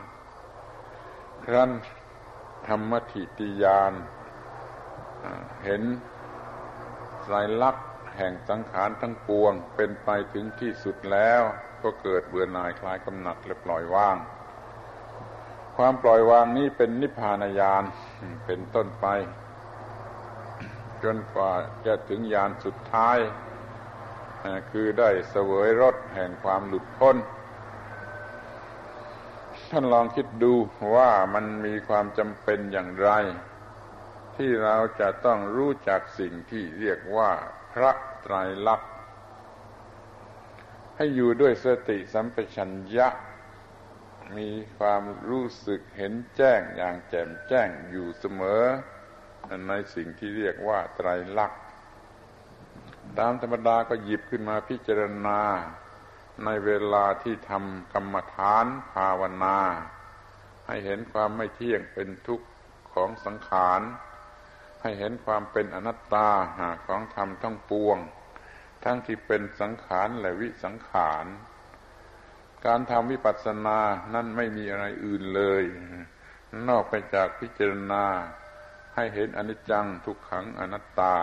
[0.68, 1.70] ๆ ครั้น
[2.68, 3.92] ธรรมทิติยาน
[5.64, 5.82] เห็น
[7.28, 11.42] สายลักษณ์แห่งสังขารทั้งปวง เป็นไปถึงที่สุดแล้ว
[11.82, 14.16] ก็เกิดเบื่อหน่ายคลายกำหนัดและปล่อยว่าง
[15.76, 17.84] ความปล่อยวางนี้เป็นนิพพานญาณ
[18.46, 19.06] เป็นต้นไป
[21.02, 21.52] จนกว่า
[21.86, 23.18] จะถึงญาณสุดท้าย
[24.70, 27.16] คือได้เสวยรสแห่งความหลุดพ้น
[29.70, 30.52] ท่านลองคิดดู
[30.96, 33.11] ว่ามันมีความจำเป็นอย่างไร
[34.37, 37.30] ที่เราจะต้องรู้จักสิ่งที่เรียกว่า
[37.72, 38.35] พระไตร
[38.66, 38.90] ลักษณ์
[40.96, 43.09] ให้อยู่ด้วยสติสัมปชัญญะ
[44.37, 48.62] มีความรู้สึกเห็นแจ้งอย่างแจ่มแจ้งอยู่เสมอ
[49.68, 51.61] ในสิ่งที่เรียกว่าไตรลักษณ์
[53.18, 55.40] ตามธรรมดาก็หยิบขึ้นมาพิจารณา
[56.44, 59.58] ในเวลาที่ทำกรรมฐานภาวนา
[60.66, 62.46] ให้เห็นความไม่เที่ยงเป็นทุกข์
[62.92, 63.80] ของสังขาร
[64.82, 67.98] ให้เห็นความเป็นอนัตตาหาของธรรมทั้งปวง
[68.84, 71.26] ทั้งที่เป็นสังขารและวิสังขาร
[72.66, 73.78] การทำวิปัสสนา
[74.14, 75.64] นั้นไม่มีอะไรอื่นเลย
[76.68, 78.04] นอกไปจากพิจารณา
[78.94, 81.14] ให้เห็นอนิจจังทุกขังอนัตตา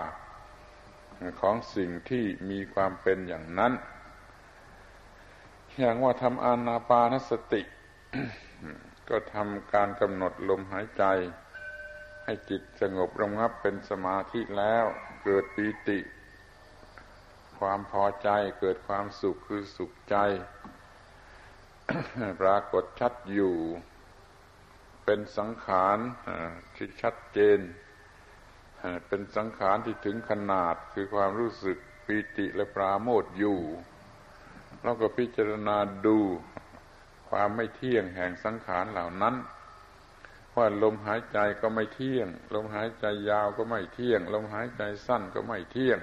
[1.41, 3.73] ของสิ่งที่มีความเป็นอย่างนั้น
[5.79, 7.61] อย่างว่าทำอานาปานสติ
[9.09, 11.03] ก็ทำการกำหนดลมหายใจ
[12.25, 14.85] ให้จิตสงบระงับเป็นสมาธิแล้ว
[15.23, 15.99] เกิดปีติ
[17.59, 20.15] ความพอใจเกิดความสุขคือสุขใจ
[22.41, 23.55] ปรากฏชัดอยู่
[25.05, 25.97] เป็นสังขาร
[26.75, 27.59] ที่ชัดเจน
[29.07, 33.59] เป็นสังขารที่ถึงขนาดคือความรู้สึกปีติและปราโมทอยู่
[34.81, 36.17] เราก็พิจารณาดู
[37.29, 39.35] ความไม่เที่ยงแห่งสังขารเหล่านั้น
[40.55, 45.99] ว่าลมหายใจก็ไม่เที่ยง ลมหายใจยาวก็ไม่เที่ยง ลมหายใจสั้นก็ไม่เที่ยง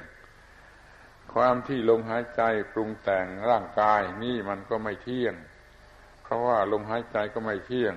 [1.34, 5.34] ความที่ลมหายใจปรุงแต่งร่างกายนี่มันก็ไม่เที่ยง
[6.22, 7.94] เพราะว่าลมหายใจก็ไม่เที่ยง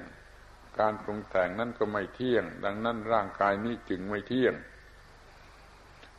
[0.79, 4.53] การปรุงแต่งนั่นก็ไม่เที่ยง ดังนั้นร่างกายนี้จึงไม่เที่ยง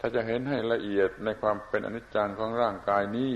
[0.07, 3.33] ถ้าจะเห็นให้ละเอียดในความเป็นอนิจจังของร่างกายนี้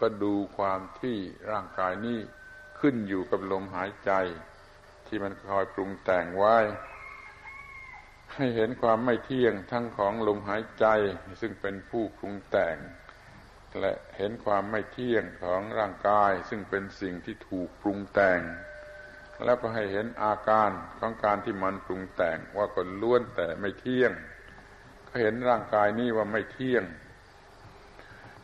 [0.00, 1.16] ก็ดูความที่
[1.50, 2.18] ร่างกายนี้
[2.80, 4.12] ขึ้นอยู่กับลมหายใจ
[5.06, 6.56] ที่มันคอยปรุงแต่งไว้
[8.34, 10.86] ให้เห็นความไม่เที่ยงทั้งของลมหายใจ
[11.40, 12.76] ซึ่งเป็นผู้ปรุงแต่ง
[13.80, 18.40] และเห็นความไม่เที่ยงของร่างกาย ซึ่งเป็นสิ่งที่ถูกปรุงแต่ง
[19.44, 24.14] แล้วก็ให้เห็นอาการของการที่มันปรุงแต่งว่าก็ล้วนแต่ไม่เที่ยง
[25.20, 26.84] เห็นร่างกายนี้ว่าไม่เที่ยง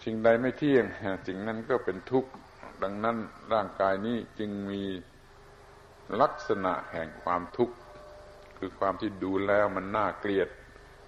[0.04, 0.84] สิ่งใดไม่เที่ยง
[1.26, 2.30] สิ่งนั้นก็เป็นทุกข์
[2.82, 3.16] ดังนั้น
[3.52, 4.82] ร่างกายนี้จึงมี
[6.20, 7.76] ลักษณะแห่งความทุกข์
[8.58, 10.48] คือความที่ดูแล้วมันน่าเกลียด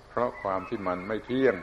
[0.09, 1.57] เพราะความที่มันไม่เที่ยง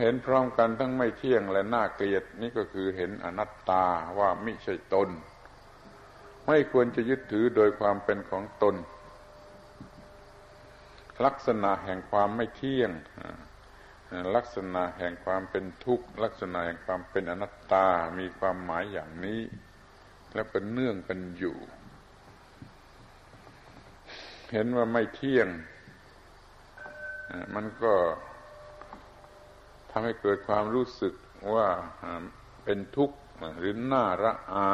[0.00, 3.84] เห็นพร้อมกันทั้งไม่เที่ยงและน่าเกลียดนี่ก็คือเห็นอนัตตา
[4.18, 5.08] ว่าไม่ใช่ตน
[6.46, 8.74] ไม่ควรจะยึดถือโดยความเป็นของตน
[11.24, 12.90] ลักษณะแห่งความไม่เที่ยง
[14.36, 17.88] ลักษณะแห่งความเป็นทุกข์ ลักษณะแห่งความเป็นอนัตตา
[18.18, 19.40] มีความหมายอย่างนี้
[20.34, 21.56] แล้วเป็นเนื่องกันอยู่
[24.52, 25.48] เห็นว่าไม่เที่ยง
[27.54, 27.94] มันก็
[29.90, 31.14] ทำให้เกิดความรู้สึก
[31.54, 31.68] ว่า
[32.64, 33.16] เป็นทุกข์
[33.58, 34.70] หรือน่าระอา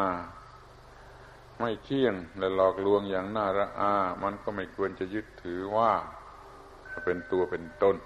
[1.61, 5.93] ไม่เที่ยงและหลอกลวงอย่างน่าระอา มันก็ไม่ควรจะยึดถือว่า
[7.05, 7.97] เป็นตัวเป็นตน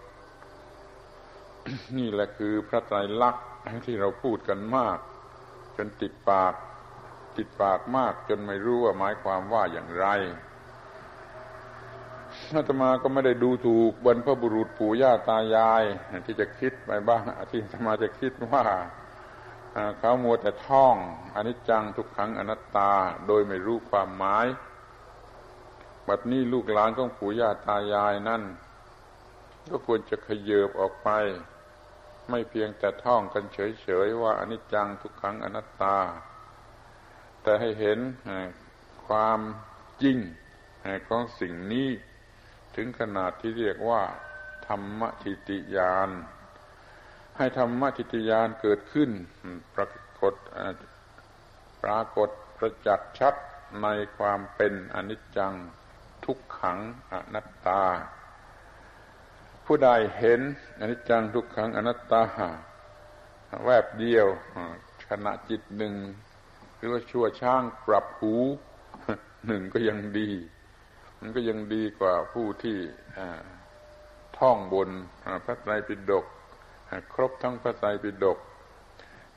[1.97, 3.45] นี่แหละคือพระไตรลักษณ์
[3.87, 4.99] ที่เราพูดกันมาก
[5.77, 6.55] จนติดปาก
[7.37, 10.07] ติดปากมาก จนไม่รู้ว่าหมายความว่าอย่างไร
[12.55, 15.85] อาตมาก็ไม่ได้ดูถูกบรรพบุรุษปู่ย่าตายาย
[16.27, 18.65] ที่จะคิดไปบ้างที่อาตมาจะคิดว่า
[19.99, 20.97] เขามัวแต่ท่อง
[21.37, 22.93] อนิจจังทุกขังอนัตตา
[23.27, 24.47] โดยไม่รู้ความหมาย
[26.09, 28.43] บัดนี้ลูกหลานของปู่ย่าตายายนั่น
[29.71, 31.09] ก็ควรจะขยืบออกไป
[32.31, 35.99] ไม่เพียงแต่ท่องกันเฉยๆว่าอนิจจังทุกขังอนัตตา
[37.43, 37.99] แต่ให้เห็น
[39.07, 39.41] ความ
[40.03, 40.19] จริง
[41.09, 41.89] ของสิ่งนี้
[42.77, 44.03] ถึงขนาดที่เรียกว่า
[44.67, 46.11] ธรรมทิติยาน
[47.37, 49.11] ให้ธรรมทิติยานเกิดขึ้น
[49.75, 49.87] ปรา
[50.21, 50.35] กฏ
[51.83, 53.35] ปรากฏประจักษ์ชัด
[53.83, 53.89] ใน
[54.19, 55.55] ความเป็นอนิจจัง
[56.25, 56.79] ทุกขัง
[57.13, 57.83] อนัตตา
[59.71, 60.41] ผู้ใดเห็น
[60.81, 62.23] อนิจจังทุกขังอนัตตา
[63.65, 64.27] แวบเดียว
[65.09, 65.95] ขณะจิตหนึ่ง
[66.77, 68.35] หรือว่าชั่วช่างปรับหู
[69.47, 70.31] หนึ่งก็ยังดี
[71.21, 72.79] มันก็ยังดีกว่าผู้ที่
[74.39, 74.91] ท่องบน
[75.45, 76.27] พระไตรปิฎก
[77.13, 78.39] ครบทั้งพระไตรปิฎก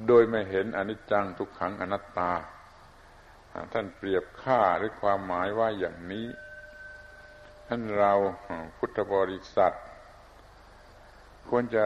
[0.07, 2.31] โดยไม่เห็นอนิจจังทุกขังอนัตตา
[3.73, 6.27] ท่านเปรียบค่าหรือความหมายว่าอย่างนี้
[7.67, 8.13] ท่านเรา
[8.77, 9.75] พุทธบริษัท
[11.49, 11.85] ควรจะ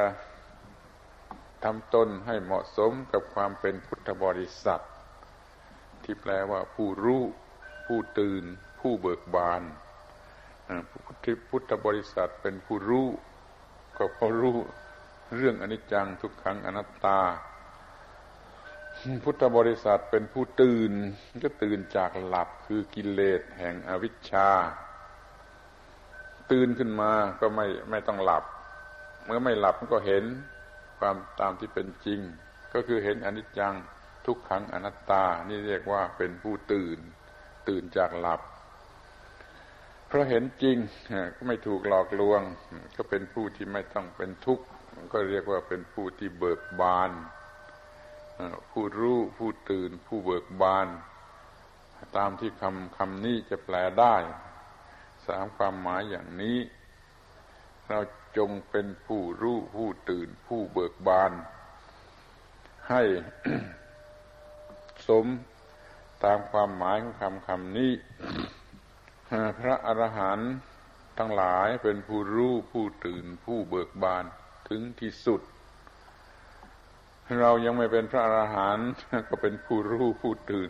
[1.64, 4.84] ทำตนให้เหมาะสมกับความเป็นพุทธบริษัท
[6.04, 7.22] ที่แปลว่าผู้รู้
[7.88, 8.44] ผู้ตื่น
[8.80, 9.62] ผู้เบิกบาน
[11.50, 13.08] พุทธบริษัทเป็นผู้รู้
[13.98, 14.58] ก็เพราะรู้
[15.36, 17.20] เรื่องอนิจจังทุกขังอนัตตา
[19.24, 20.92] พุทธบริษัทเป็นผู้ตื่น
[21.44, 24.50] ก็ตื่นจากหลับคือกิเลสแห่งอวิชชา
[26.52, 28.44] ตื่นขึ้นมาก็ไม่ไม่ต้องหลับ
[29.26, 30.24] เมื่อไม่หลับก็เห็น
[31.00, 32.20] ความตามที่เป็นจริง
[32.74, 33.74] ก็คือเห็นอนิจจัง
[34.26, 36.98] ทุกขังอนัตตา นี่เรียกว่าเป็นผู้ตื่น
[37.68, 38.42] ตื่นจากหลับ
[40.08, 40.78] เพราะเห็นจริง
[41.36, 42.42] ก็ไม่ถูกหลอกลวง
[42.96, 44.66] ก็เป็นผู้ที่ไม่ต้องเป็นทุกข์
[45.14, 47.12] ก็เรียกว่าเป็นผู้ที่เบิกบาน
[48.72, 50.88] ผู้รู้ผู้ตื่น ผู้เบิกบาน
[52.18, 54.16] ตามที่คำคำนี้จะแปลได้
[55.28, 56.58] สามความหมายอย่างนี้
[57.90, 58.00] เรา
[58.38, 61.32] จงเป็นผู้รู้ผู้ตื่นผู้เบิกบาน
[62.90, 63.02] ให้
[65.08, 65.26] สม
[66.24, 67.92] ตามความหมายของคำคำนี้
[69.60, 70.52] พระอรหันต์
[71.18, 74.24] ทั้งหลายเป็นผู้รู้ผู้ตื่นผู้เบิกบาน
[74.70, 75.42] ถึงที่สุด
[77.42, 78.90] เรายังไม่เป็นพระอรหันต์
[79.30, 80.70] ก็เป็นผู้รู้ผู้ตื่น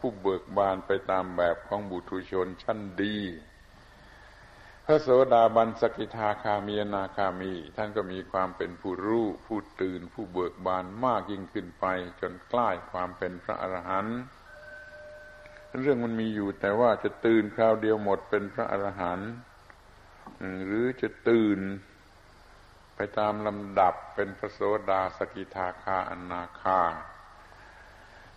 [0.00, 3.16] ผู้เบิกบานไปตามแบบของบุตุชนชั้นดี
[4.90, 11.86] พระโสดาบันสกิทาคามีนาคามี ท่านก็มีความเป็นผู้รู้ผู้ตื่นผู้เบิกบานมากยิ่งขึ้นไป
[12.20, 14.18] จนใกล้ความเป็นพระอรหันต์
[15.80, 19.30] เรื่องมันมีอยู่แต่ว่าจะตื่นคราวเดียวหมดเป็นพระอรหันต์
[20.66, 21.60] หรือจะตื่น
[22.96, 24.60] ไปตามลำดับเป็นพระโส
[24.90, 26.82] ดาสกิทาคาอนาคา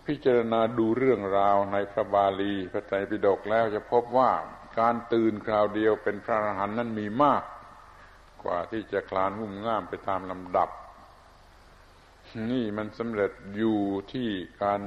[0.06, 4.32] พิจารณาดูเรื่องราวในพระบาลีพระไตรปิฎกแล้วจะพบว่า
[4.78, 7.42] การตื่นคราวเดียวเป็นพระอรหันต์นั้นมีมาก
[8.42, 10.70] กว่าที่จะคลานงุ่มง่ามไปตามลำดับ
[12.50, 13.80] นี่มันสำเร็จอยู่
[14.12, 14.28] ที่
[14.62, 14.80] การ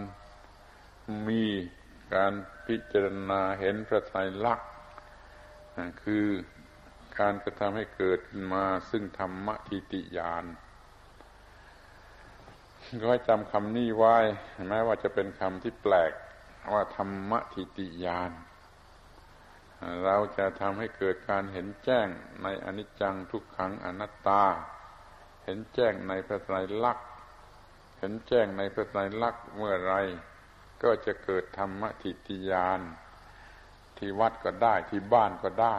[1.28, 1.44] มี
[2.16, 2.34] การ
[2.68, 4.70] พิจารณาเห็นพระไตรลักษณ์
[6.04, 6.26] คือ
[7.20, 10.46] การกระทำให้เกิดขึ้นมาซึ่งธรรมทิติยาน
[13.00, 14.18] ก็ให้จำคำนี้ไว้
[14.70, 16.14] แม้ว่าจะเป็นคำที่แปลก
[16.74, 18.32] ว่าธรรมทิติยาน
[20.04, 22.08] เราจะทำให้เกิดการเห็นแจ้ง
[22.44, 24.44] ในอนิจจังทุกขังอนัตตา
[25.44, 27.08] เห็นแจ้งในพระไตรลักษณ์
[28.00, 29.96] เห็นแจ้งในพระไตรลักษณ์เมื่อไร
[30.84, 32.80] ก็จะเกิดธรรมทิฏฐิยาน
[33.98, 35.78] ที่วัดก็ได้ที่บ้านก็ได้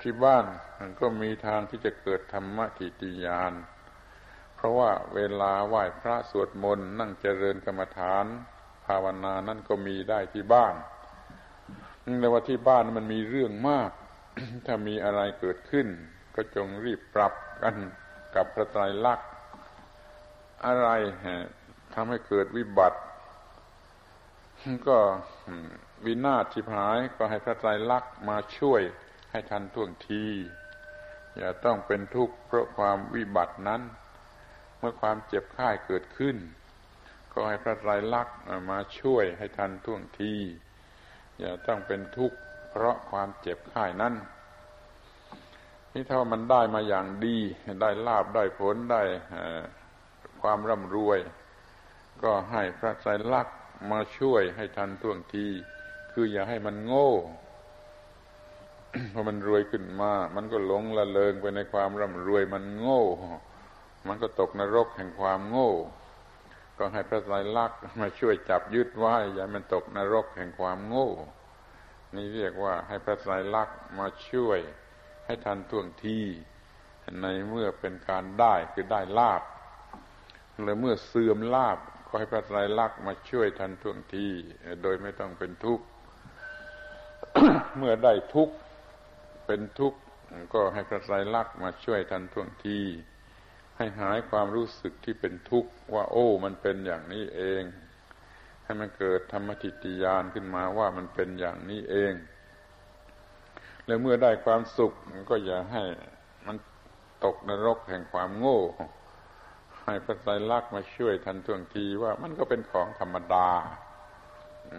[0.00, 0.44] ที่บ้าน
[0.78, 3.52] มันก็มีทางที่จะเกิดธรรมทิฏฐิยาน
[4.56, 8.26] เพราะว่าเวลาไหว้พระสวดมนต์นั่งเจริญกรรมฐาน
[8.86, 10.74] ภาวนานั่นก็มีได้ที่บ้าน
[12.20, 13.90] แต่ว่าที่บ้านมันมีเรื่องมาก
[14.66, 15.86] ถ้ามีอะไรเกิดขึ้น
[16.34, 17.32] ก็จงรีบปรับ
[17.62, 17.74] กัน
[18.34, 19.28] กับพระไตรลักษณ์
[20.66, 20.88] อะไร
[21.94, 22.98] ทำให้เกิดวิบัติ
[24.88, 24.98] ก็
[26.04, 28.82] วินาศทิพหายก็ให้พระไตรลักษณ์มาช่วย
[29.30, 30.24] ให้ทันท่วงที
[31.36, 33.82] อย่าต้องเป็นทุกข์เพราะความวิบัตินั้น
[34.78, 36.36] เมื่อความเจ็บไข้เกิดขึ้น
[37.32, 38.36] ก็ให้พระไตรลักษณ์
[38.70, 40.34] มาช่วยให้ทันท่วงที
[41.38, 42.36] อย่าต้องเป็นทุกข์
[42.70, 44.14] เพราะความเจ็บไข้นั้น
[45.92, 47.36] นี่ถ้ามันได้มาอย่างดี
[47.82, 49.02] ได้ลาบได้ผลได้
[50.42, 51.18] ความร่ำรวย
[52.22, 53.56] ก็ให้พระไตรลักษณ์
[53.90, 55.46] มาช่วยให้ทันท่วงที
[56.12, 57.10] คืออย่าให้มันโง่
[59.12, 63.04] พอมันรวยขึ้นมา มันก็หลงละเลงไปในความร่ำรวยมันโง่
[64.08, 65.72] มันก็ตกนรกแห่งความโง่
[66.78, 71.10] ก็ให้พระไตรลักษณ์มาช่วยจับยึดไว้อย่ามันตกนรกแห่งความโง่
[72.14, 74.58] นี่เรียกว่าให้พระไตรลักษณ์มาช่วย
[75.26, 76.20] ให้ทันท่วงที
[77.22, 79.42] ในเมื่อเป็นการได้คือได้ลาบ
[80.62, 84.28] และเมื่อเสื่อมลาบก็ให้พระไตรลักษณ์มาช่วยทันท่วงที
[84.82, 85.84] โดยไม่ต้องเป็นทุกข์
[87.76, 88.54] เมื่อได้ทุกข์
[89.46, 89.98] เป็นทุกข์
[90.54, 92.80] ก็ให้พระไตรลักษณ์มาช่วยทันท่วงที
[93.80, 97.62] ให้หายความรู้สึกที่เป็นทุกข์ว่า โอ้ มันเป็นอย่างนี้เอง
[98.64, 102.12] ให้มันเกิดธรรมทิฏยานขึ้นมาว่ามันเป็นอย่างนี้เอง
[103.86, 104.92] แล้วเมื่อได้ความสุข
[105.30, 105.82] ก็อย่าให้
[106.46, 106.56] มัน
[107.24, 108.60] ตกนรกแห่งความโง่
[109.84, 113.48] ให้พระไตรลักษณ์มาช่วยทันท่วงทีว่ามันก็เป็นของธรรมดา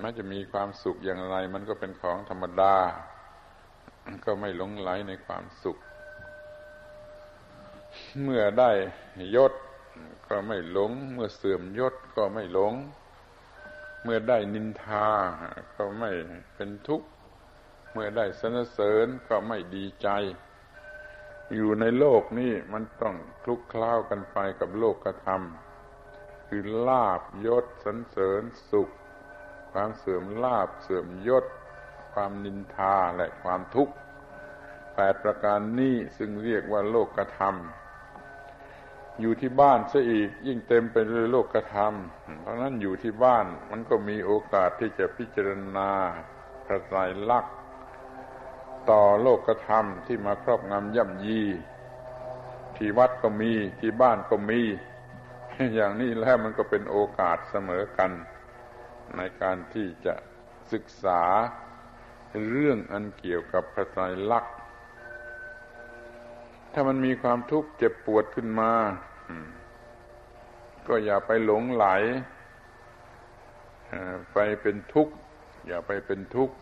[0.04, 2.76] มันจะมีความสุขอย่างไร มันก็เป็นของธรรมดา
[4.26, 5.78] ก็ไม่หลงไหลในความสุข
[8.24, 8.72] เมื่อได้
[9.36, 9.54] ยศ
[10.28, 12.74] ก็ไม่หลง เมื่อเสื่อมยศก็ไม่หลง
[14.04, 15.10] เมื่อได้นินทา
[15.78, 16.12] ก็ไม่
[16.56, 17.08] เป็นทุกข์
[17.92, 20.10] เมื่อได้สนเสริญก็ไม่ดีใจ
[21.54, 28.90] อยู่ในโลกนี้มันต้องคลุกคล้าวกันไปกับโลกกระทำคือลาบยศสันเสริญสุข
[29.72, 31.46] ความเสื่อมลาบเสื่อมยศ
[32.14, 33.94] ความนินทาและความทุกข์
[34.96, 37.89] แปดประการนี้ซึ่งเรียกว่าโลกกระทำ
[39.20, 45.92] อยู่ที่บ้านซะอีกยิ่งเต็มไปด้วยโลกกระทำเพราะนั้นอยู่ที่บ้านมันก็มีโอกาสที่จะพิจารณา
[46.66, 46.98] พระไตร
[47.30, 47.56] ลักษณ์
[48.90, 51.42] ต่อโลกธรรมที่มาครอบงำย่ำยี
[52.76, 54.62] ที่วัดก็มีที่บ้านก็มี
[55.76, 58.12] อย่างนี้แล้วมันก็เป็นโอกาสเสมอกัน
[59.18, 60.16] ในการที่จะ
[60.72, 61.22] ศึกษา
[62.50, 64.56] เรื่องอันเกี่ยวกับพระไตรลักษณ์
[66.74, 68.72] ถ้ามันมีความทุกข์เจ็บปวดขึ้นมา
[70.88, 71.86] ก็อย่าไปหลงไหล
[74.34, 75.14] ไปเป็นทุกข์
[75.68, 76.56] อย่าไปเป็นทุกข์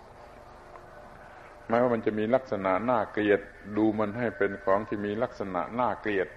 [1.69, 3.41] แม้ว่ามันจะมีลักษณะน่าเกลียด
[3.77, 6.27] ดูมันให้เป็นของที่มีลักษณะน่าเกลียด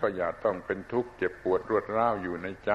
[0.00, 2.72] ก็อย่าต้องเป็นทุกข์เจ็บปวดรวดร้าวอยู่ในใจ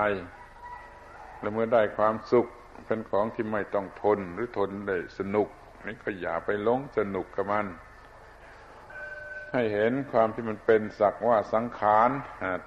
[1.39, 2.47] และเมื่อได้ความสุข
[2.87, 5.47] เป็นของที่ไม่ต้องทนหรือทนได้สนุก
[5.85, 7.67] นี่ก็อย่าไปหลงสนุกกับมัน
[9.55, 12.09] ให้เห็นความที่มันเป็นสักว่าสังขาร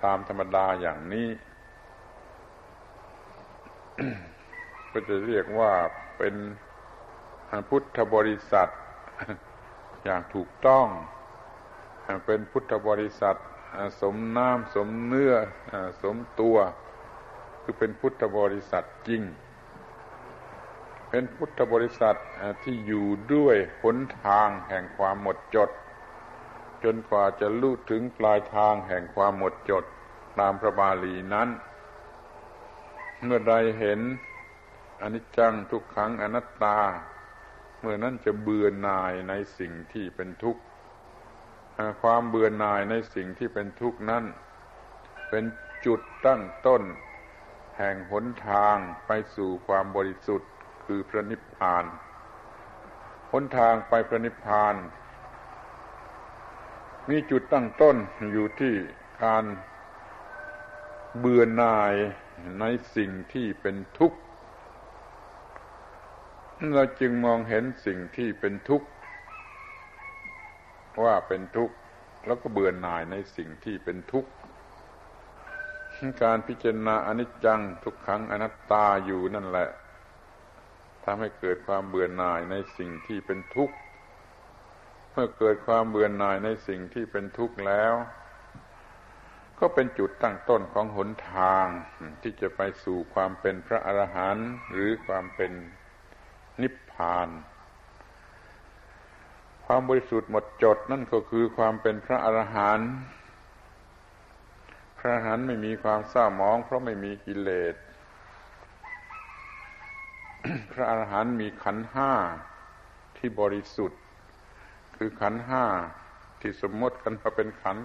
[0.04, 1.28] ตามธรรมดาอย่างนี้
[4.92, 5.72] ก็จะเรียกว่า
[6.18, 6.34] เป็น
[7.68, 8.68] พุทธบริษัท
[10.04, 10.86] อย่างถูกต้อง
[12.26, 13.36] เป็นพุทธบริษัท
[14.00, 15.34] สมน้ำสมเนื้อ
[16.02, 16.56] สมตัว
[17.62, 19.22] คือเป็นพุทธบริษัทจริง
[21.10, 22.16] เป็นพุทธบริษัท
[22.62, 25.70] ที่อยู่ด้วยหนทางแห่งความหมดจด
[26.84, 29.84] จนกว่าจะลู่ถึงปลายทางแห่งความหมดจด
[30.38, 31.48] ตามพระบาลีนั้น
[33.24, 34.00] เมื่อใดเห็น
[35.02, 36.78] อนิจจังทุกขังอนัตตา
[37.80, 40.62] เมื่อนั้นจะเบื่อหน่ายในสิ่งที่เป็นทุกข์
[42.02, 44.24] ความเบื่อหน่ายในสิ่งที่เป็นทุกข์นั้น
[45.30, 45.44] เป็น
[45.86, 46.82] จุดตั้งต้น
[47.78, 48.76] แห่งหนทาง
[49.06, 50.50] ไปสู่ความบริสุทธิ์
[50.84, 51.84] คือพระนิพพาน
[53.32, 54.74] หนทางไปพระนิพพาน
[57.12, 57.96] มีจุดตั้งต้น
[58.32, 58.74] อยู่ที่
[59.24, 59.44] การ
[61.18, 61.94] เบื่อหน่าย
[62.60, 62.64] ใน
[62.96, 64.18] สิ่งที่เป็นทุกข์
[66.74, 68.88] เราจึงมองเห็นสิ่งที่เป็นทุกข์
[71.04, 71.74] ว่าเป็นทุกข์
[72.26, 74.30] แล้วก็เบื่อหน่ายในสิ่งที่เป็นทุกข์
[76.22, 79.68] การพิจารณาอนิจจังทุกขังอนัตตาอยู่นั่นแหละ
[81.04, 83.76] ทำให้เกิดความเบื่อหน่ายในสิ่งที่เป็นทุกข์
[85.10, 87.94] เมื่อเกิดความเบื่อหน่ายในสิ่งที่เป็นทุกข์แล้ว
[89.60, 91.66] ก็เป็นจุดตั้งต้นของหนทาง
[92.22, 95.52] ที่จะไปสู่ความเป็นพระอรหันต์หรือความเป็น
[96.62, 97.28] นิพพาน
[99.66, 102.90] ความบริสุทธิ์หมดจดนั่นก็คือความเป็นพระอรหันต์
[104.98, 107.74] พระอรหันต์ไม่มีความเศร้าหมอง เพราะไม่มีกิเลส
[110.72, 112.12] พระอรหันต์มีขันห้า
[113.16, 114.00] ที่บริสุทธิ์
[114.98, 115.64] คือขันห้า
[116.40, 117.76] ที่สมมติกันมาเป็นขัน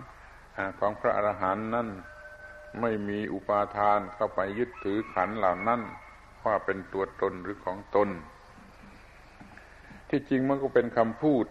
[0.79, 1.89] ของพระอรหันต์นั่น
[2.81, 5.81] ไม่มีอุปาทานเข้าไปยึดถือขันเหล่านั้น
[6.43, 8.09] ว่าเป็นตัวตนหรือของตน
[10.09, 11.45] ที่จริงมันก็เป็นคำพูด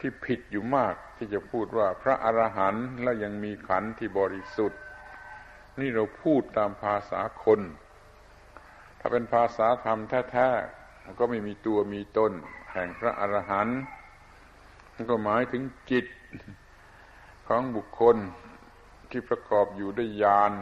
[0.00, 4.80] ที่ผิดอยู่มากที่จะพูดว่าพระอรหันต์แล้วยังมีขันที่บริสุทธิ์
[5.80, 7.60] นี่เราพูดตามภาษาคน
[8.98, 9.98] ถ้าเป็นภาษาธรรม
[10.30, 12.32] แท้ๆก็ไม่มีตัวมีตน
[12.72, 13.78] แห่งพระอรหันต์
[15.10, 16.06] ก็หมายถึงจิต
[17.48, 18.16] ของบุคคล
[19.10, 20.52] ที่ประกอบอยู่ด้วยญาณ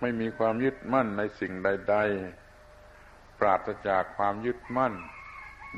[0.00, 1.96] ไม่มีความยึดมั่นในสิ่งใด
[2.68, 4.94] ๆ ปราศจากความยึดมั่น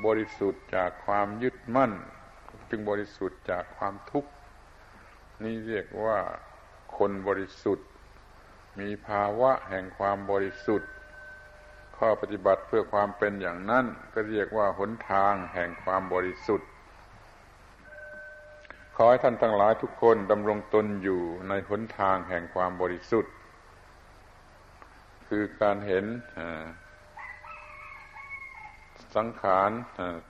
[0.07, 1.93] บริสุทธิ์จากความยึดมั่น
[2.71, 4.31] จึงบริสุทธิ์จากความทุกข์
[5.43, 6.19] นี่เรียกว่า
[6.97, 7.89] คนบริสุทธิ์
[8.81, 10.91] มีภาวะแห่งความบริสุทธิ์
[11.97, 13.85] ข้อปฏิบัติเพื่อความเป็นอย่างนั้น
[14.15, 16.69] ก็เรียกว่าหนทางแห่งความบริสุทธิ์
[18.99, 23.33] ขอให้ท่านทั้งหลายทุกคนดำรงตนอยู่ในหนทางแห่งความบริสุทธิ์
[25.29, 26.05] คือการเห็น
[29.17, 29.71] สังขาร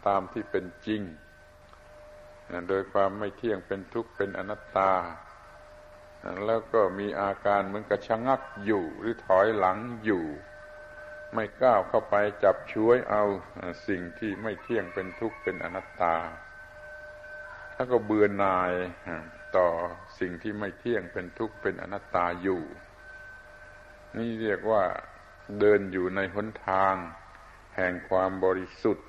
[0.07, 1.03] ตามที่เป็นจริง
[2.69, 4.93] โดยความไม่เที่ยงเป็นทุกข์เป็นอนัตตา
[6.47, 10.25] แล้วก็มีอาการเหมือนกับชะงักอยู่หรือถอยหลังอยู่
[11.35, 13.25] ไม่ก้าวเข้าไปจับช่วยเอา
[13.87, 16.17] สิ่งที่ไม่เที่ยงเป็นทุกข์เป็นอนัตตา
[17.79, 18.72] ถ้าก็เบื่อหน่าย
[19.57, 19.68] ต่อ
[20.20, 22.62] สิ่งที่ไม่เที่ยงเป็นทุกข์เป็นอนัตตาอยู่
[24.16, 24.85] นี่เรียกว่า
[25.61, 26.95] เดินอยู่ในหนทาง
[27.77, 29.07] แห่งความบริสุทธิ์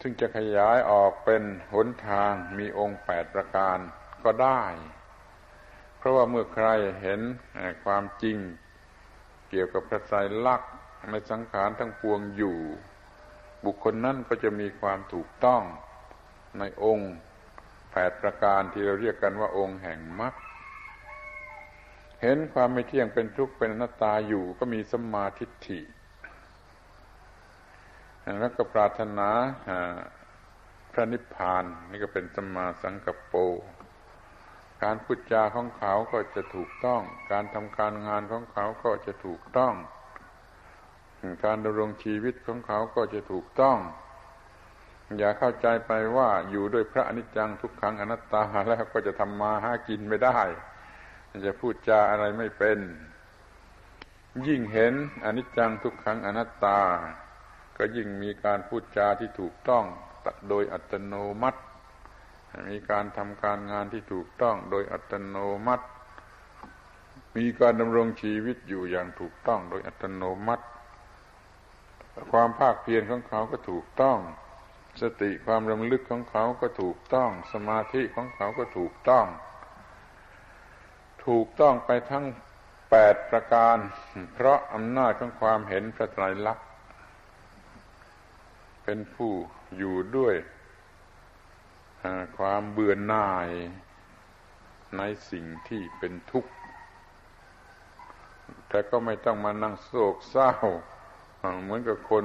[0.00, 1.42] ซึ่งจะขยายออกเป็น
[1.74, 3.78] หนทางมีองค์แปดประการ
[4.24, 4.62] ก็ได้
[5.96, 6.68] เพราะว่าเมื่อใคร
[7.00, 7.20] เห็น
[7.84, 8.38] ความจริง
[9.48, 10.16] เกี่ยวกับพระไตร
[10.46, 10.72] ลักษณ์
[11.10, 12.58] ในสังขารทั้งปวงอยู่
[13.64, 15.62] บุคคลนั้นก็จะมีความถูกต้อง
[16.58, 17.12] ในองค์
[17.92, 20.34] แปดประการที่เราเรียกกันว่าองค์แห่งมรรค
[22.22, 25.80] เห็นความไม่เที่ยงเป็นทุกข์เป็นอนัตตาอยู่ก็มีสัมมาทิฏฐิ
[28.40, 29.30] แล้วก็ปรารถนา
[30.92, 33.34] พระนิพพานนี่ก็เป็นสัมมาสังกัปโป
[34.82, 39.74] การพูดจาของเขาก็จะถูกต้อง การทำการงานของเขาก็จะถูกต้อง
[41.44, 43.78] การดำรงชีวิตของเขาก็จะถูกต้อง
[45.18, 50.38] อย่าเข้าใจไปว่าอยู่ด้วยพระอนิจจังทุกขังอนัตตาแล้วก็จะทำมาหากินไม่ได้
[51.46, 52.78] จะพูดจาอะไรไม่เป็น
[54.46, 54.94] ยิ่งเห็น
[55.24, 56.80] อนิจจังทุกขังอนัตตา
[57.76, 59.84] ก็ยิ่งมีการพูดจาที่ถูกต้อง
[60.48, 61.60] โดยอัตโนมัติ
[62.70, 65.36] มีการทำการงานที่ถูกต้องโดยอัตโน
[65.66, 65.84] มัติ
[67.36, 70.64] มีการดำรงชีวิตอยู่อย่างถูกต้องโดยอัตโนมัติ
[72.32, 74.18] ความภาคเพียรของเขาก็ถูกต้อง
[75.00, 79.26] สติความรำลึกของเขาก็ถูกต้อง สมาธิของเขาก็ถูกต้อง
[81.26, 82.24] ถูกต้องไปทั้ง
[82.90, 83.76] แปดประการ
[84.34, 86.66] เพราะอำนาจของความเห็นพระไตรลักษณ์
[88.84, 89.32] เป็นผู้
[89.76, 90.34] อยู่ด้วย
[92.38, 93.50] ความเบื่อหน่าย
[94.96, 96.52] ในสิ่งที่เป็นทุกข์
[98.68, 100.52] แต่ก็ไม่ต้องมานั่งโศกเศร้า
[101.62, 102.24] เหมือนกับคน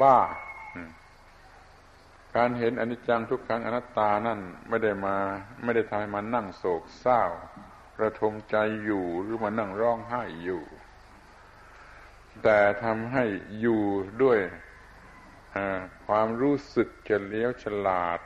[0.00, 0.18] บ้า
[2.38, 5.16] การเห็นอนิจจังทุกครั้งอนัตตานั่นไม่ได้มา
[5.62, 7.22] ไม่ได้ทำให้มันนั่งโศกเศร้า
[8.02, 10.62] ระทมใจอยู่หรือมานั่งร้องไห้อยู่
[12.42, 13.24] แต่ทำให้
[13.60, 13.82] อยู่
[14.22, 14.38] ด้วย
[16.06, 18.18] ความรู้สึกเฉลียวฉลาด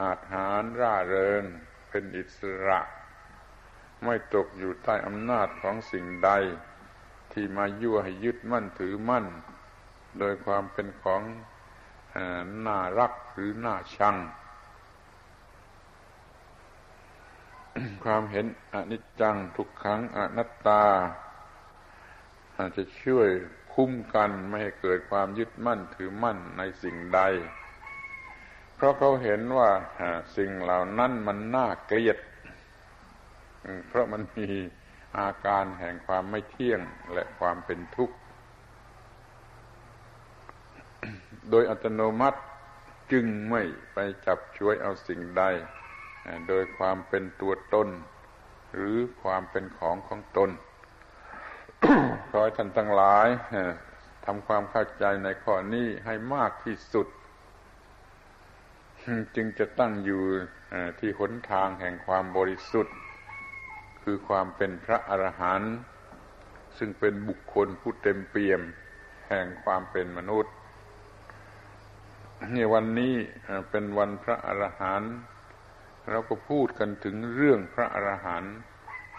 [0.00, 1.42] อาจหารร่าเริง
[1.90, 2.80] เป็นอิสระ
[4.04, 6.30] ไม่ตกอยู่ใต้อำนาจของสิ่งใด
[7.32, 9.26] ที่มายั่วให้ยึดมั่นถือมั่น
[10.18, 11.22] โดยความเป็นของ
[12.66, 14.16] น่ารักหรือน่าชัง
[18.04, 20.84] ความเห็นอนิจจังทุกครั้งอนัตตา
[22.56, 23.28] อาจจะช่วย
[23.74, 27.20] คุ้มกันไม่ให้เกิดความยึดมั่นถือมั่นในสิ่งใด
[28.74, 29.70] เพราะเขาเห็นว่า
[30.36, 32.18] สิ่งเหล่านั้นมันน่าเกลียด
[33.88, 34.48] เพราะมันมี
[35.18, 36.80] อาการแห่งความไม่เที่ยง
[37.12, 38.16] และความเป็นทุกข์
[41.50, 42.40] โดยอัตโนมัติ
[43.12, 45.44] จึงไม่ไปจับช่วยเอาสิ่งใด
[46.48, 47.88] โดยความเป็นตัวตน
[48.74, 50.50] หรือความเป็นของของตน
[52.30, 53.28] ขอให้ท่านทั้งหลาย
[54.24, 57.06] ทำความเข้าใจในข้อนี้ให้มากที่สุด
[59.36, 60.22] จึงจะตั้งอยู่
[61.00, 62.96] ที่หนทางแห่งความบริสุทธิ์
[64.02, 65.74] คือความเป็นพระอรหันต์
[66.78, 68.62] ซึ่งเป็นบุคคลผู้เต็มเปี่ยม
[69.28, 70.52] แห่งความเป็นมนุษย์
[72.46, 73.14] นี่วันนี้
[73.70, 75.14] เป็นวันพระอรหันต์
[76.08, 78.54] เราก็พูดกันถึงเรื่องพระอรหันต์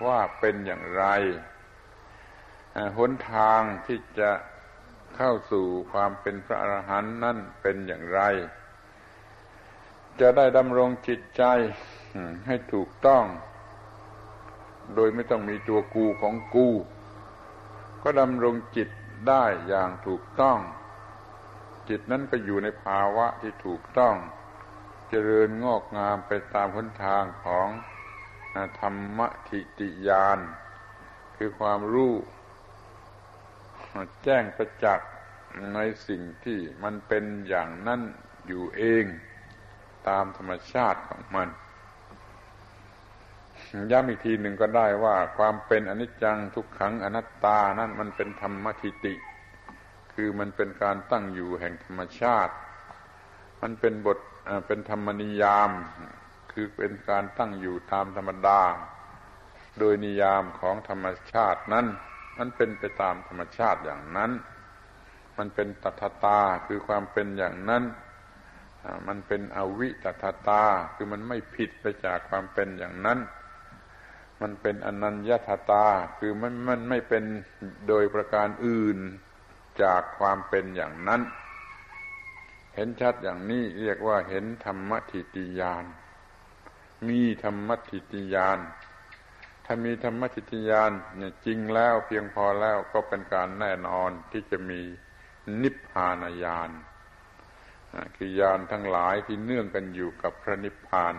[0.05, 1.03] ว่าเป็นอย่างไร
[2.97, 4.31] หนทางที่จะ
[5.15, 8.21] เข้าสู่ความเป็นพระอรหันต์นั่นเป็นอย่างไร
[10.19, 11.43] จะได้ดำรงจิตใจ
[12.47, 13.23] ให้ถูกต้อง
[14.95, 16.69] โดยไม่ต้องมีตัวกูของกู
[18.03, 18.89] ก็ดำรงจิต
[19.27, 20.59] ได้อย่างถูกต้อง
[21.89, 24.15] จิตนั้นก็อยู่ในภาวะที่ถูกต้อง
[25.09, 27.67] เจริญงอกงามไปตามหนทางของ
[28.79, 29.19] ธรรม
[29.49, 30.39] ทิติยาน
[31.37, 32.13] คือความรู้
[34.23, 35.09] แจ้งประจักษ์
[35.73, 38.01] ในสิ่งที่มันเป็นอย่างนั้น
[38.47, 39.05] อยู่เอง
[40.09, 41.47] ตามธรรมชาติของมัน
[43.91, 49.13] ย้ำอีกทีหนึ่งก็ได้ว่า ความเป็นอนิจจังทุกขังอนัตตานั่นมันเป็นธรรมทิติ
[50.21, 52.53] คือมันเป็นการตั้งอยู่แห่งธรรมชาติ
[53.61, 54.17] มันเป็นบท
[54.67, 55.69] เป็นธรรมนิยาม
[56.51, 58.61] คือเป็นการตั้งอยู่ตามธรรมดา
[59.79, 61.85] โดยนิยามของธรรมชาตินั้น
[62.37, 64.31] มันเป็นไปตามธรรมชาติอย่างนั้น
[65.37, 67.83] มันเป็นตัทตาคือความเป็นอย่างนั้น
[69.07, 70.63] มันเป็นอวิตัทตา
[70.95, 73.19] คือมันไม่ผิดไปจากความเป็นอย่างนั้น
[74.41, 75.37] มันเป็นอนัญญา
[75.71, 75.85] ตา
[76.19, 77.23] คือมันมันไม่เป็น
[77.87, 78.99] โดยประการอื่น
[79.83, 81.21] จากความเป็นอย่างนั้น
[82.75, 85.85] เห็นชัดอย่างนี้เรียกว่าเห็นธรรมทิติยาน
[87.07, 88.59] มีธรรมทิติยาน
[89.65, 94.81] ถ้ามีธรรมทิฏยานเนี่ยจริงแล้วเพียงพอแล้วก็เป็นการแน่นอนที่จะมี
[95.61, 96.71] นิพพานญาณ
[98.15, 101.15] คือยานทั้งหลายที่เนื่องกันอยู่กับพระนิพพาน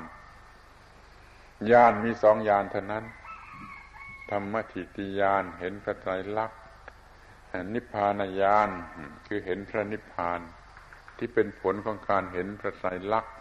[1.71, 3.05] ญาณมีสองญาณเท่านั้น
[4.31, 6.60] ธรรมทิฏยานเห็นพระไตรลักษณ
[7.75, 8.71] นิพพานญาณ
[9.27, 10.41] คือเห็นพระนิพพาน
[11.19, 13.35] ที่เป็นผลของการเห็นพระไตรลักษณ์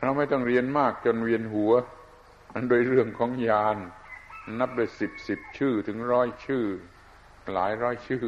[0.00, 1.72] เราไม่ต้องเรียนมากจนเวียนหัว
[2.68, 3.76] โดยเรื่องของยาน
[4.58, 6.64] นับโดยสิบสิบชื่อถึงร้อยชื่อ
[7.52, 8.24] หลายร้อยชื่อ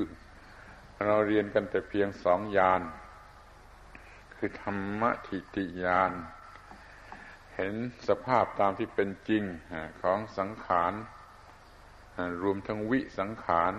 [1.04, 2.82] เราเรียนกันแต่เพียงสองยาน
[4.36, 6.12] คือธรรมทิติยาน
[7.54, 7.74] เห็น
[8.08, 9.44] สภาพตามที่เป็นจริง
[10.02, 10.92] ของสังขาร
[12.42, 13.72] รวมทั้งวิสังขาร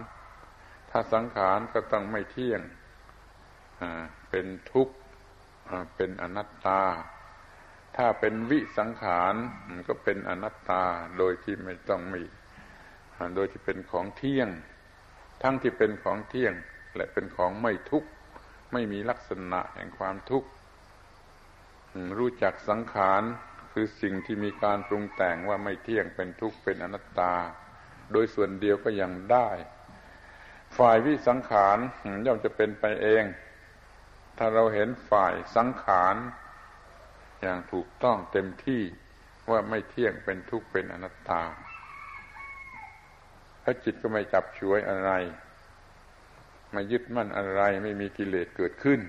[1.13, 2.61] สังขารก็ต้องไม่เที่ยง
[4.29, 4.95] เป็นทุกข์
[5.95, 6.81] เป็นอนัตตา
[7.97, 9.35] ถ้าเป็นวิสังขาร
[9.67, 10.83] มันก็เป็นอนัตตา
[11.17, 12.23] โดยที่ไม่ต้องมี
[13.35, 14.49] โดยที่เป็นของเที่ยง
[15.41, 16.53] ทั้งที่เป็นของเที่ยง
[16.95, 18.09] และเป็นของไม่ทุกข์
[18.73, 20.49] ไม่มีลักษณะแห่งความทุกข์
[22.17, 23.23] รู้จักสังขาร
[23.73, 27.33] คือสิ่งที่มีการปรุงแต่งว่าไม่เที่ยงเป็นทุกข์เป็นอนัตตา
[28.11, 29.49] โดยส่วนเดียวก็ยังได้
[30.77, 31.77] ฝ่ายวิสังขาร
[32.25, 33.23] ย่อมจะเป็นไปเอง
[34.37, 36.15] ถ้าเราเห็นฝ่ายสังขาร
[37.41, 38.81] อย่างถูกต้องเต็มที่
[39.49, 41.41] ว่าไม่เที่ยงเป็นทุกข์เป็นอนัตตา
[43.63, 45.11] ถ้าจิตก็ไม่จับช่วยอะไร
[46.71, 48.99] ไม่ยึดมั่นอะไร ไม่มีกิเลสเกิดขึ้น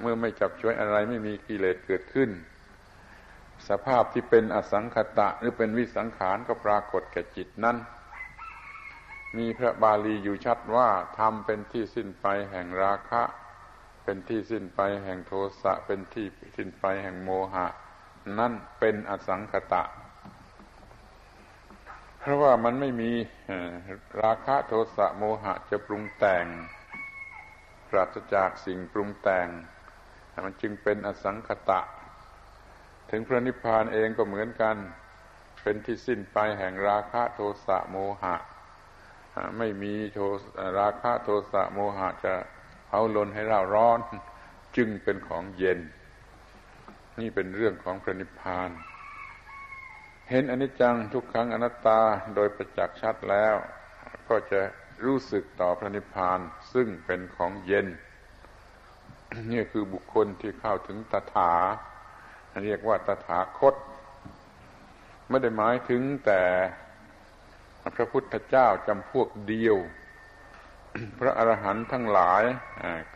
[0.00, 2.30] เมื่อไม่จับช่วยอะไรไม่มีกิเลสเกิดขึ้น
[3.68, 7.76] สภาพที่เป็นอสังขตะหรือเป็นวิสังขารก็ปรากฏแก่จิตนั้น
[9.38, 13.22] มีพระบาลีอยู่ชัดว่าทำเป็นที่สิ้นไปแห่งราคะ
[14.04, 17.66] เป็นที่สิ้นไปแห่งโทสะ เป็นที่สิ้นไปแห่งโมหะ
[18.38, 19.84] นั่นเป็นอสังขตะ
[22.20, 23.12] เพราะว่ามันไม่มี
[24.22, 26.46] ราคะโทสะโมหะจะปรุงแต่ง
[27.90, 29.48] ปราศจากสิ่งปรุงแต่ง
[30.44, 31.80] มันจึงเป็นอสังขตะ
[33.10, 34.76] ถึงพระนิพพานเองก็เหมือนกัน
[35.62, 38.36] เป็นที่สิ้นไปแห่งราคะโทสะโมหะ
[39.58, 40.18] ไม่มีโท
[40.78, 42.34] ราคะโทสะโมหะจะ
[42.90, 43.98] เาลนให้เราร้อน
[44.76, 45.78] จึงเป็นของเย็น
[47.20, 48.70] นี่เป็นเรื่องของพระนิพพาน
[50.30, 52.00] เห็นอนิจจังทุกครั้งอนัตตา
[52.34, 53.54] โดยประจักษ์ชัดแล้ว
[54.28, 54.60] ก็จะ
[55.04, 56.38] รู้สึกต่อพระนิพพาน
[56.72, 57.86] ซึ่งเป็นของเย็น
[59.52, 61.52] นี่คือบุคคลที่เข้าถึงตถา
[62.64, 63.74] เรียกว่าตถาคต
[65.28, 66.42] ไม่ได้หมายถึงแต่
[67.94, 69.76] พระพุทธเจ้าจำพวกเดียว
[71.18, 72.42] พระอรหันต์ทั้งหลาย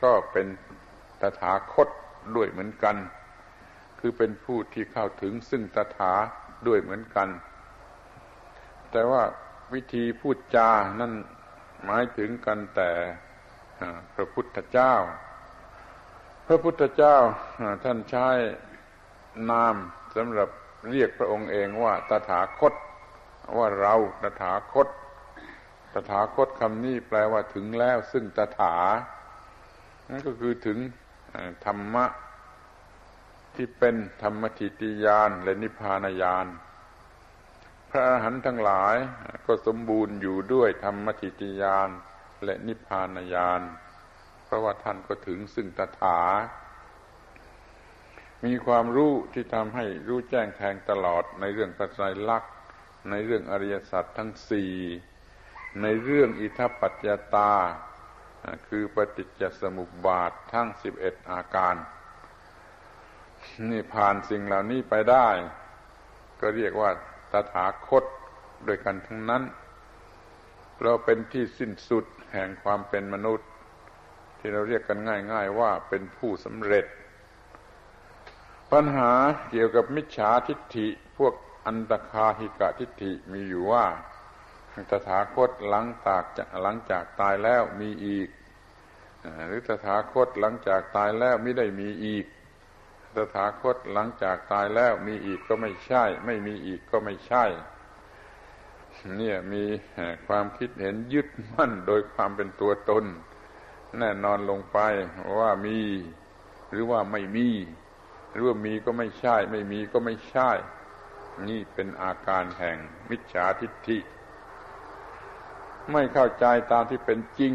[0.03, 0.47] ก็เป็น
[1.21, 1.89] ตถาคต
[2.37, 2.97] ด้วยเหมือนกัน
[3.99, 6.13] คือเป็นผู้ที่เข้าถึงซึ่งตถา
[6.67, 7.29] ด้วยเหมือนกัน
[8.91, 9.23] แต่ว่า
[9.75, 11.13] วิธีพูดจานั่น
[11.85, 12.91] หมายถึงกันแต่
[14.15, 14.95] พระพุทธเจ้า
[16.47, 17.17] พระพุทธเจ้า
[17.85, 18.29] ท่านใช้
[19.51, 19.75] นาม
[20.17, 20.49] สำหรับ
[20.91, 22.73] เรียกพระองค์เองว่าตถาคต
[23.59, 24.89] ว่าเราตถาคต
[25.93, 28.77] ตถาคตคำนี้แปลว่าถึงแล้ว ซึ่งตถา
[30.09, 30.79] นั่นก็คือถึง
[31.65, 32.05] ธรรมะ
[33.55, 36.47] ที่เป็นธรรมทิติยานและนิพพานญาณ
[37.91, 38.97] พระอรหันต์ทั้งหลาย
[39.47, 41.89] ก็สมบูรณ์อยู่ด้วยธรรมทิติยาน
[42.45, 43.61] และนิพพานญาณ
[44.45, 46.21] เพราะว่าท่านก็ถึงซึ่งตถา
[48.45, 52.49] มีความรู้ที่ทำให้รู้แจ้งแทงตลอดในเรื่องปัจจัยลักษณ
[53.09, 54.73] ในเรื่องอริยสัจทั้งสี่
[55.83, 57.53] ในเรื่องอิทัปปัจจตา
[58.69, 61.77] คือปฏิจจสมุปบาททั้งสิบเอ็ดอาการ
[63.71, 65.29] นี่ผ่านสิ่งเหล่านี้ไปได้
[66.41, 66.91] ก็เรียกว่า
[67.33, 68.05] ตถาคต
[68.65, 69.43] โดยกันทั้งนั้น
[70.83, 73.49] เราเป็นที่สิ้นสุดแห่งความเป็นมนุษย์
[74.39, 74.99] ที่เราเรียกกัน
[75.33, 76.87] ง่าย ๆ ว่าเป็นผู้สำเร็จ
[78.73, 79.13] ปัญหา
[79.51, 80.89] เกี่ยวกับมิจฉาทิฏฐิ
[81.19, 81.35] พวก
[81.67, 83.87] อันตคาหิกะทิฏฐิมีอยู่ว่า
[84.91, 86.25] ตถาคตหลังจาก
[86.63, 88.29] หลังจากตายแล้วมีอีก
[89.47, 92.27] หรือตถาคตหลังจากตายแล้วไม่ได้มีอีก
[93.17, 97.45] ตถาคตหลังจากตายแล้วมีอีกก็ไม่ใช่ ไม่มีอีกก็ไม่ใช่
[99.17, 99.65] เนี่ยมี
[100.27, 103.05] ความคิดเห็นยึดมั่นโดยความเป็นตัวตน
[103.99, 104.79] แน่นอนลงไป
[105.41, 105.79] ว่ามี
[106.71, 107.49] หรือว่าไม่มี
[108.33, 110.51] หรือว่ามีก็ไม่ใช่ ไม่มีก็ไม่ใช่
[111.49, 112.77] นี่เป็นอาการแห่ง
[113.11, 113.99] มิจฉาทิฏฐิ
[115.93, 117.53] ไม่เข้าใจตามที่เป็นจริง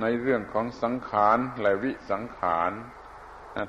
[0.00, 2.72] ในเรื่องของสังขารและวิสังขาร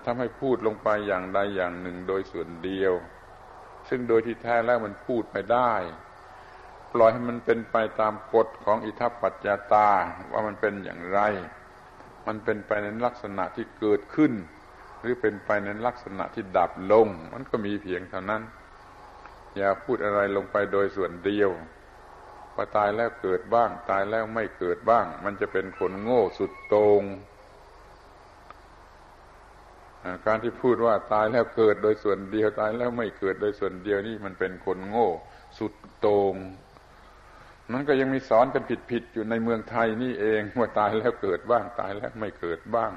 [0.06, 2.93] ทำให้พูดลงไปอย่างใดอย่างหนึ่งโดยส่วนเดียว
[3.89, 5.74] ซึ่งโดยที่แท้แล้วมันพูดไม่ได้
[6.93, 9.89] ปล่อยให้มันเป็นไปตามกฎของอิทัปปัจจตา
[10.32, 11.20] ว่ามันเป็นอย่างไร
[12.28, 14.34] มันเป็นไปในลักษณะที่เกิดขึ้น
[14.99, 18.41] หรือเป็นไปในลักษณะที่ดับลง มันก็มีเพียงเท่านั้น
[19.58, 21.49] อย่าพูดอะไรลงไปโดยส่วนเดียว
[22.54, 27.04] พอตายแล้วเกิดบ้าง ตายแล้วไม่เกิดบ้าง มันจะเป็นคนโง่สุดโตง
[30.26, 35.10] การที่พูดว่าตายแล้วเกิดโดยส่วนเดียวตายแล้วไม่เกิดโดยส่วนเดียวนี่มันเป็นคนโง่
[35.58, 36.36] สุดโตง
[37.72, 42.91] มันก็ยังมีสอนกันผิดๆอยู่ในเมืองไทยนี่เองว่าตายแล้วเกิดบ้าง ตายแล้วไม่เกิดบ้าง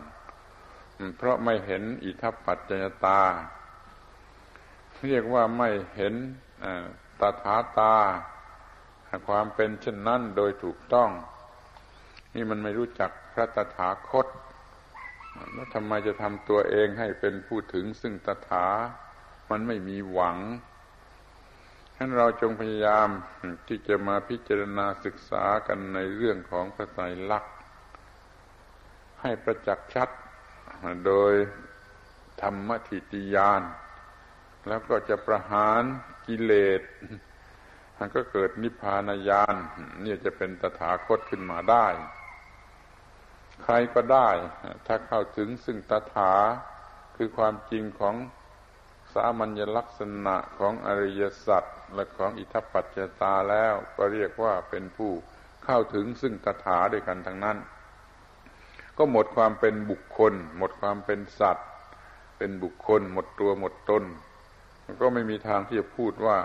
[1.16, 3.22] เพราะไม่เห็นอิทัปปัจจยตา
[5.04, 6.14] เรียกว่าไม่เห็น
[7.20, 7.96] ตถาตา
[9.28, 11.10] ความเป็นเช่นนั้นโดยถูกต้อง
[12.34, 14.26] นี่มันไม่รู้จักพระตถาคต
[15.52, 18.66] แล้วทำไมจะทำตัวเองให้เป็นผู้ถึงซึ่งตถา
[19.50, 20.38] มันไม่มีหวัง
[21.94, 23.08] ฉะนั้นเราจงพยายาม
[23.68, 27.54] ที่จะมาพิจารณาศึกษากันในเรื่องของพระไตรลักษณ์
[29.22, 30.08] ให้ประจักษ์ชัด
[31.06, 31.32] โดย
[32.42, 33.62] ธรรมทิติยาน
[34.68, 35.82] แล้วก็จะประหาร
[36.26, 36.82] กิเลส
[37.98, 39.54] มันก็เกิดนิพพานญาณ
[40.04, 41.86] นี่จะเป็นตถาคตขึ้นมาได้
[43.62, 44.28] ใครก็ได้
[44.86, 46.32] ถ้าเข้าถึงซึ่งตถา
[47.16, 48.16] คือความจริงของ
[49.14, 51.64] สามัญลักษณะของอริยสัจ
[51.94, 55.12] และของอิทัปปัจจตาแล้วก็เรียกว่าเป็นผู้
[55.64, 57.58] เข้าถึงซึ่งตถาด้วยกันทั้งนั้น
[58.98, 61.68] ก็หมดความเป็นบุคคล หมดความเป็นสัตว์
[62.38, 64.04] เป็นบุคคล หมดตัวหมดตน
[65.00, 66.38] ก็ไม่มีทางที่จะพูดว่า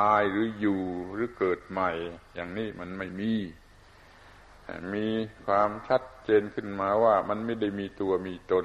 [0.00, 1.90] ตายหรืออยู่หรือเกิดใหม่
[2.34, 3.34] อย่างนี้มันไม่มี
[4.94, 5.06] มี
[5.46, 8.64] ความชัดเจนขึ้นมาว่ามันไม่ได้มีตัวมีตน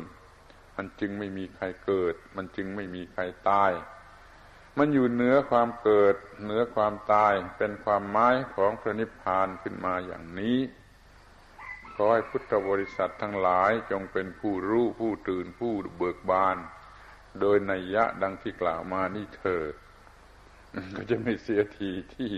[0.75, 3.71] มันจึงไม่มีใครเกิด มันจึงไม่มีใครตาย
[4.77, 10.57] มันอยู่เหนือความเกิดเหนือความตายเป็นความหมายของพระนิพพานขึ้นมาอย่างนี้
[11.95, 16.57] ขอให้พุทธบริษัททั้งหลายจงเป็นผู้รู้ผู้ตื่นผู้เบิกบาน
[17.41, 19.73] โดยนัยยะดังที่กล่าวมานี่เถิด
[20.95, 22.31] ก็จะไม่เสียทีที่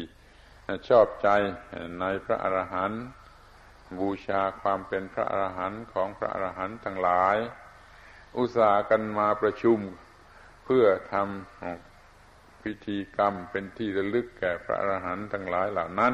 [0.88, 1.30] ชอบใจ
[2.00, 3.04] ในพระอรหันต์
[4.00, 7.38] บูชาความเป็นพระอรหันต์ของพระอรหันต์ทั้งหลาย
[8.38, 9.80] อุตส่าห์กันมาประชุม
[10.66, 16.14] เพื่อทำพิธีกรรมเป็นที่ระลึกแก่พระอรหันต์ทั้งหลายเหล่านั้น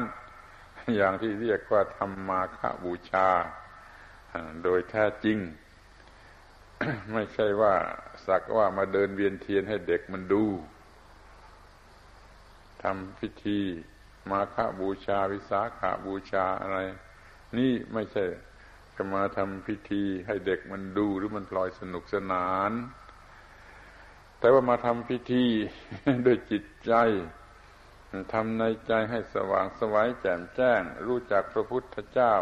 [0.96, 3.28] อย่างที่เรียกว่าธรรมาคบูชา
[4.62, 5.38] โดยแท้จริง
[7.12, 7.74] ไม่ใช่ว่า
[8.26, 10.44] สักว่ามาเดินเวียนเทียนให้เด็กมันดู
[12.82, 13.60] ทำพิธี
[14.30, 16.78] มาฆบูชา วิสาขาบูชาอะไร
[17.58, 18.24] นี่ไม่ใช่
[18.94, 22.72] จะมาทำพิธีให้เด็กมันดูหรือมันพลอยสนุกสนาน
[24.38, 25.46] แต่ว่ามาทำพิธี
[26.26, 26.92] ด้วยจิตใจ
[28.32, 32.34] ทำในใจให้สว่างสวัยแจ่มแจ้ง รู้จักพระพุทธเจ้า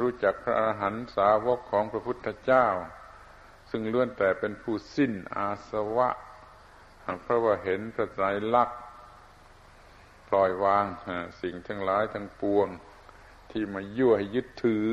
[0.00, 2.66] รู้จักพระอรหันตสาวกของพระพุทธเจ้า
[3.76, 6.08] ซึ่งล้วนแต่เป็นผู้สิ้นอาสวะ
[7.22, 8.80] เพราะว่าเห็นพระไตรลักษณ์
[10.28, 10.84] ปล่อยวาง
[11.42, 12.68] สิ่งทั้งหลายทั้งปวง
[13.50, 14.88] ที่มายั่วให้ยึดถือ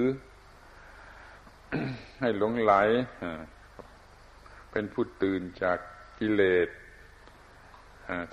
[2.22, 2.74] ให้หลงไหล
[4.72, 5.78] เป็นผู้ตื่นจาก
[6.20, 6.68] กิเลส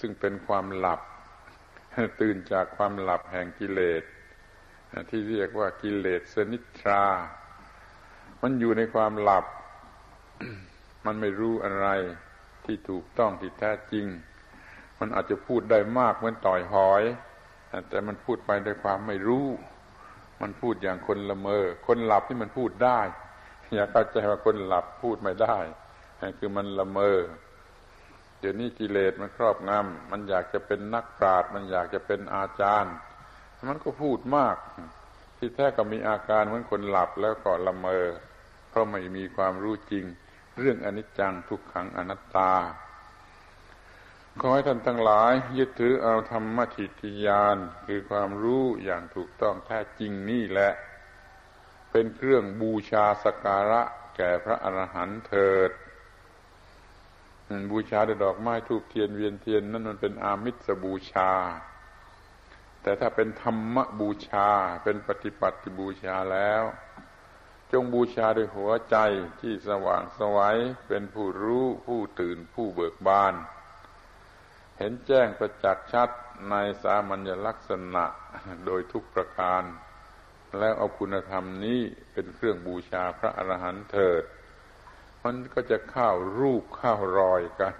[0.00, 1.00] ซึ่งเป็นความหลับ
[2.20, 4.02] ตื่นจากความหลับแห่งกิเลส
[5.10, 7.04] ที่เรียกว่ากิเลสสนิทรา
[8.42, 9.46] มันอยู่ในความหลับ
[11.06, 11.88] มันไม่รู้อะไร
[12.64, 14.06] ที่ถูกต้องที่แท้จริง
[14.98, 17.02] มันอาจจะพูดได้มากเหมือนต่อยหอย
[17.88, 19.46] แต่มันพูดไปด้วยความไม่รู้
[20.42, 23.00] มันพูดอย่างคนละเมอ คนหลับที่มันพูดได้
[23.74, 25.58] อย่าเข้าใจว่าคนหลับพูดไม่ได้
[26.38, 27.16] คือมันละเมอ
[28.38, 32.94] เดี๋ยวนี้กิเลสมันครอบงำมันอยากจะเป็นนักปราชญ์มันอยากจะเป็นอาจารย์
[33.68, 34.56] มันก็พูดมาก
[35.38, 38.04] ที่แท้ก็มีอาการเหมือนคนหลับแล้วก็ละเมอ
[38.70, 40.04] เพราะไม่มีความรู้จริง
[40.58, 42.52] เรื่องอนิจจังทุกขังอนัตตา
[44.40, 47.56] ขอให้ท่านทั้งหลาย ยึดถือเอาธรรมทิฏฐิยาน
[47.86, 50.72] คือความรู้อย่างถูกต้องแท้จริงนี่แหละ
[51.90, 53.82] เป็นเครื่องบูชาสการะ
[54.16, 55.70] แก่พระอรหันต์เถิด
[57.70, 61.30] บูชาด้วยดอกไม้ทูบเทียนเวียนเทียน นั่นมันเป็นอามิสบูชา
[62.82, 64.48] แต่ถ้าเป็นธรรมบูชา
[64.84, 66.62] เป็นปฏิปัติบูชาแล้ว
[67.72, 68.96] จงบูชาด้วยหัวใจ
[69.40, 70.58] ที่สว่างสวัย
[70.88, 73.34] เป็นผู้รู้ผู้ตื่นผู้เบิกบาน
[74.78, 76.08] เห็นแจ้งประจักษ์ชัด
[76.50, 78.04] ในสามัญลักษณะ
[78.66, 79.62] โดยทุกประการ
[80.58, 81.80] แล้วเอาคุณธรรมนี้
[82.12, 84.24] เป็นเครื่องบูชาพระอรหันต์เถิด
[85.24, 87.76] มันก็จะเข้ารูปเข้ารอยกัน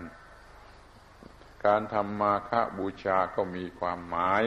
[1.67, 4.45] การทำมาฆบูชาก็มีความหมาย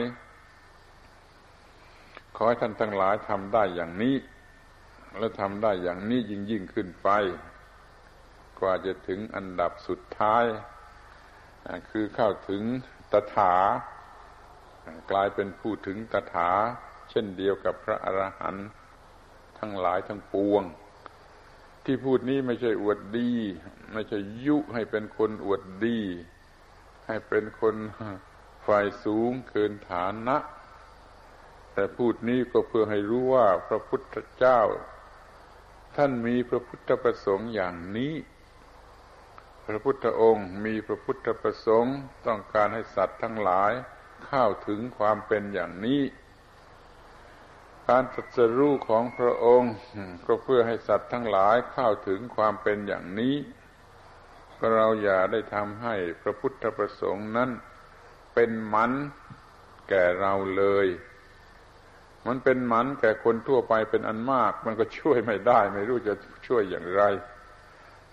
[2.36, 4.14] ขอให้ท่านทั้งหลายทำได้อย่างนี้
[5.18, 7.08] และทำได้อย่างนี้ยิ่งยิ่งขึ้นไป
[8.60, 10.44] กว่าจะถึงอันดับสุดท้าย
[11.90, 12.62] คือเข้าถึง
[13.12, 13.54] ตถา
[15.10, 16.50] กลายเป็นผู้ถึงตถา
[17.10, 18.68] เช่นเดียวกับพระอรหันต์
[19.58, 20.62] ทั้งหลายทั้งปวง
[21.84, 23.32] ที่พูดนี้ไม่ใช่อวดดี
[23.92, 25.98] ไม่ใช่ยุให้เป็นคนอวดดี
[27.06, 27.76] ให้เป็นคน
[28.66, 30.36] ฝ่ายสูงเกินฐานะ
[31.74, 34.60] แต่พูดนี้ก็เพื่อให้รู้ว่าพระพุทธเจ้า
[35.96, 38.14] ท่านมีพระพุทธประสงค์อย่างนี้
[39.66, 43.72] พระพุทธองค์มีพระพุทธประสงค์ต้องการให้สัตว์ทั้งหลาย
[44.26, 46.02] เข้าถึงความเป็นอย่างนี้
[47.88, 49.74] การตรัสรู้ของพระองค์
[50.26, 53.34] ก็เพื่อให้สัตว์ทั้งหลายเข้าถึงความเป็นอย่างนี้
[54.58, 57.50] ก็เราอย่าได้ทำให้พระพุทธประสงค์นั้น
[58.34, 58.92] เป็นมัน
[59.88, 60.86] แก่เราเลย
[62.26, 66.14] มันเป็นมันแก่คนทั่วไปเป็นอันมาก มันก็ช่วยไม่ได้ ไม่รู้จะ
[66.46, 67.02] ช่วยอย่างไร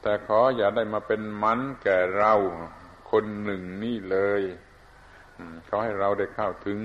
[0.01, 2.33] แต่ขออย่าได้มาเป็นมันแก่เรา
[3.11, 4.43] คนหนึ่งนี่เลย
[5.67, 6.79] ขอให้เราได้เข้าถึง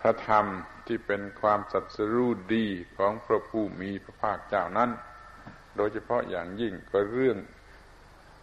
[0.00, 0.44] พระธรรม
[0.86, 2.66] ที่เป็นความสัตสรู้ดี
[2.96, 4.90] ของพระผู้มีพระภาคเจ้านั้น
[5.76, 7.38] โดยเฉพาะอย่างยิ่งก็เรื่อง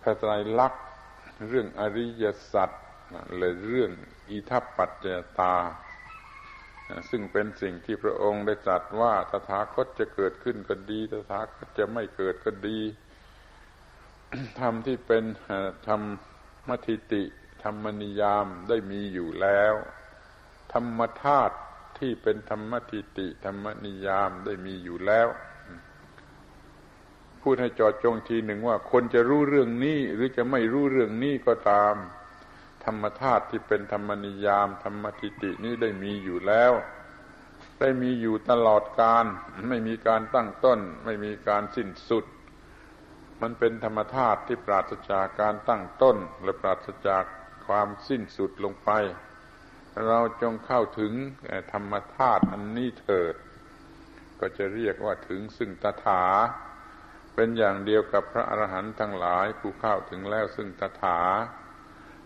[0.01, 0.83] พระไตรลักษณ์
[1.47, 2.69] เรื่องอริยสัจ
[3.37, 3.91] เลยเรื่อง
[4.29, 5.05] อิทัปปัจจ
[5.39, 5.55] ตา
[7.09, 12.79] ซึ่งเป็นสิ่งที่พระองค์ได้ตรัสว่าตถาคตจะเกิดขึ้นก็ดีตถาคตจะไม่เกิดก็ดี
[14.59, 15.23] ธรรมที่เป็น
[15.87, 16.05] ธรร
[16.67, 17.23] มทิติ
[17.63, 19.73] ธรรมนิยามได้มีอยู่แล้ว
[20.73, 21.55] ธรรมธาตุ
[21.97, 25.27] ที่เป็นธรรมทิติธรรมนิยามได้มีอยู่แล้ว
[27.41, 31.95] พูดให้จอดจงทีหนึ่งว่า คนจะรู้เรื่องนี้หรือจะไม่รู้เรื่องนี้ก็ตาม
[32.87, 36.73] ธรรมธาตุที่เป็นธรรมนิยาม ธรรมทิตินี้ได้มีอยู่แล้ว
[37.79, 39.25] ได้มีอยู่ตลอดการ
[39.69, 42.25] ไม่มีการตั้งต้น ไม่มีการสิ้นสุด
[43.41, 47.23] มันเป็นธรรมธาตุที่ปราศจากการตั้งต้น และปราศจาก
[47.67, 48.89] ความสิ้นสุดลงไป
[50.05, 51.13] เราจงเข้าถึง
[51.73, 53.35] ธรรมธาตุอันนี้เถิด
[54.39, 56.23] ก็จะเรียกว่าถึงซึ่งตถา
[57.35, 61.19] เป็นอย่างเดียวกับพระอรหันต์ทั้งหลายผู้เข้าถึงแล้วซึ่งตถา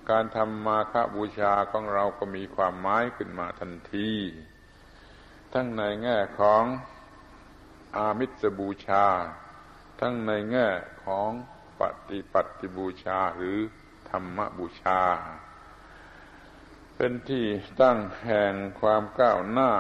[0.10, 4.12] การทำมาฆบูชาของเราก็มีความหมายขึ้นมาทันที
[5.54, 6.64] ทั้งในแง่ของ
[7.98, 9.06] อามิสบูชา
[10.00, 10.68] ทั้งในแง่
[11.06, 11.30] ของ
[11.80, 13.58] ปฏิปัติบูชาหรือ
[14.10, 15.02] ธรรมบูชา
[16.96, 17.46] เป็นที่
[17.82, 19.72] ตั้งแห่งความก้าวหน้า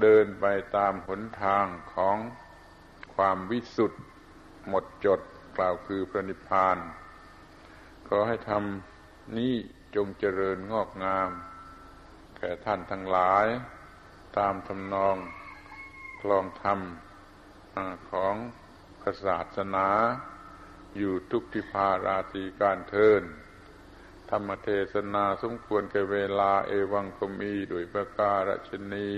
[0.00, 0.44] เดินไป
[0.76, 2.16] ตามหนทางของ
[3.16, 4.02] คความวิสุทธ์
[4.68, 5.20] หมดจด
[5.56, 6.76] กล่าวคือพระนิพพาน
[8.08, 8.87] ขอให้ทำ
[9.36, 9.54] นี้
[9.94, 11.30] จงเจริญงอกงาม
[12.36, 13.46] แก่ท่านทั้งหลาย
[14.36, 15.16] ตามทำนอง
[16.20, 16.80] คลองธรรม
[18.10, 18.34] ของ
[19.26, 19.88] ศาสนา
[20.96, 23.22] อยู่ทุกทิพาราตีการเทิน
[24.30, 29.10] ธรรมเทศนาสมควรแก่เวลาเอวังก็มีโดยประการชนี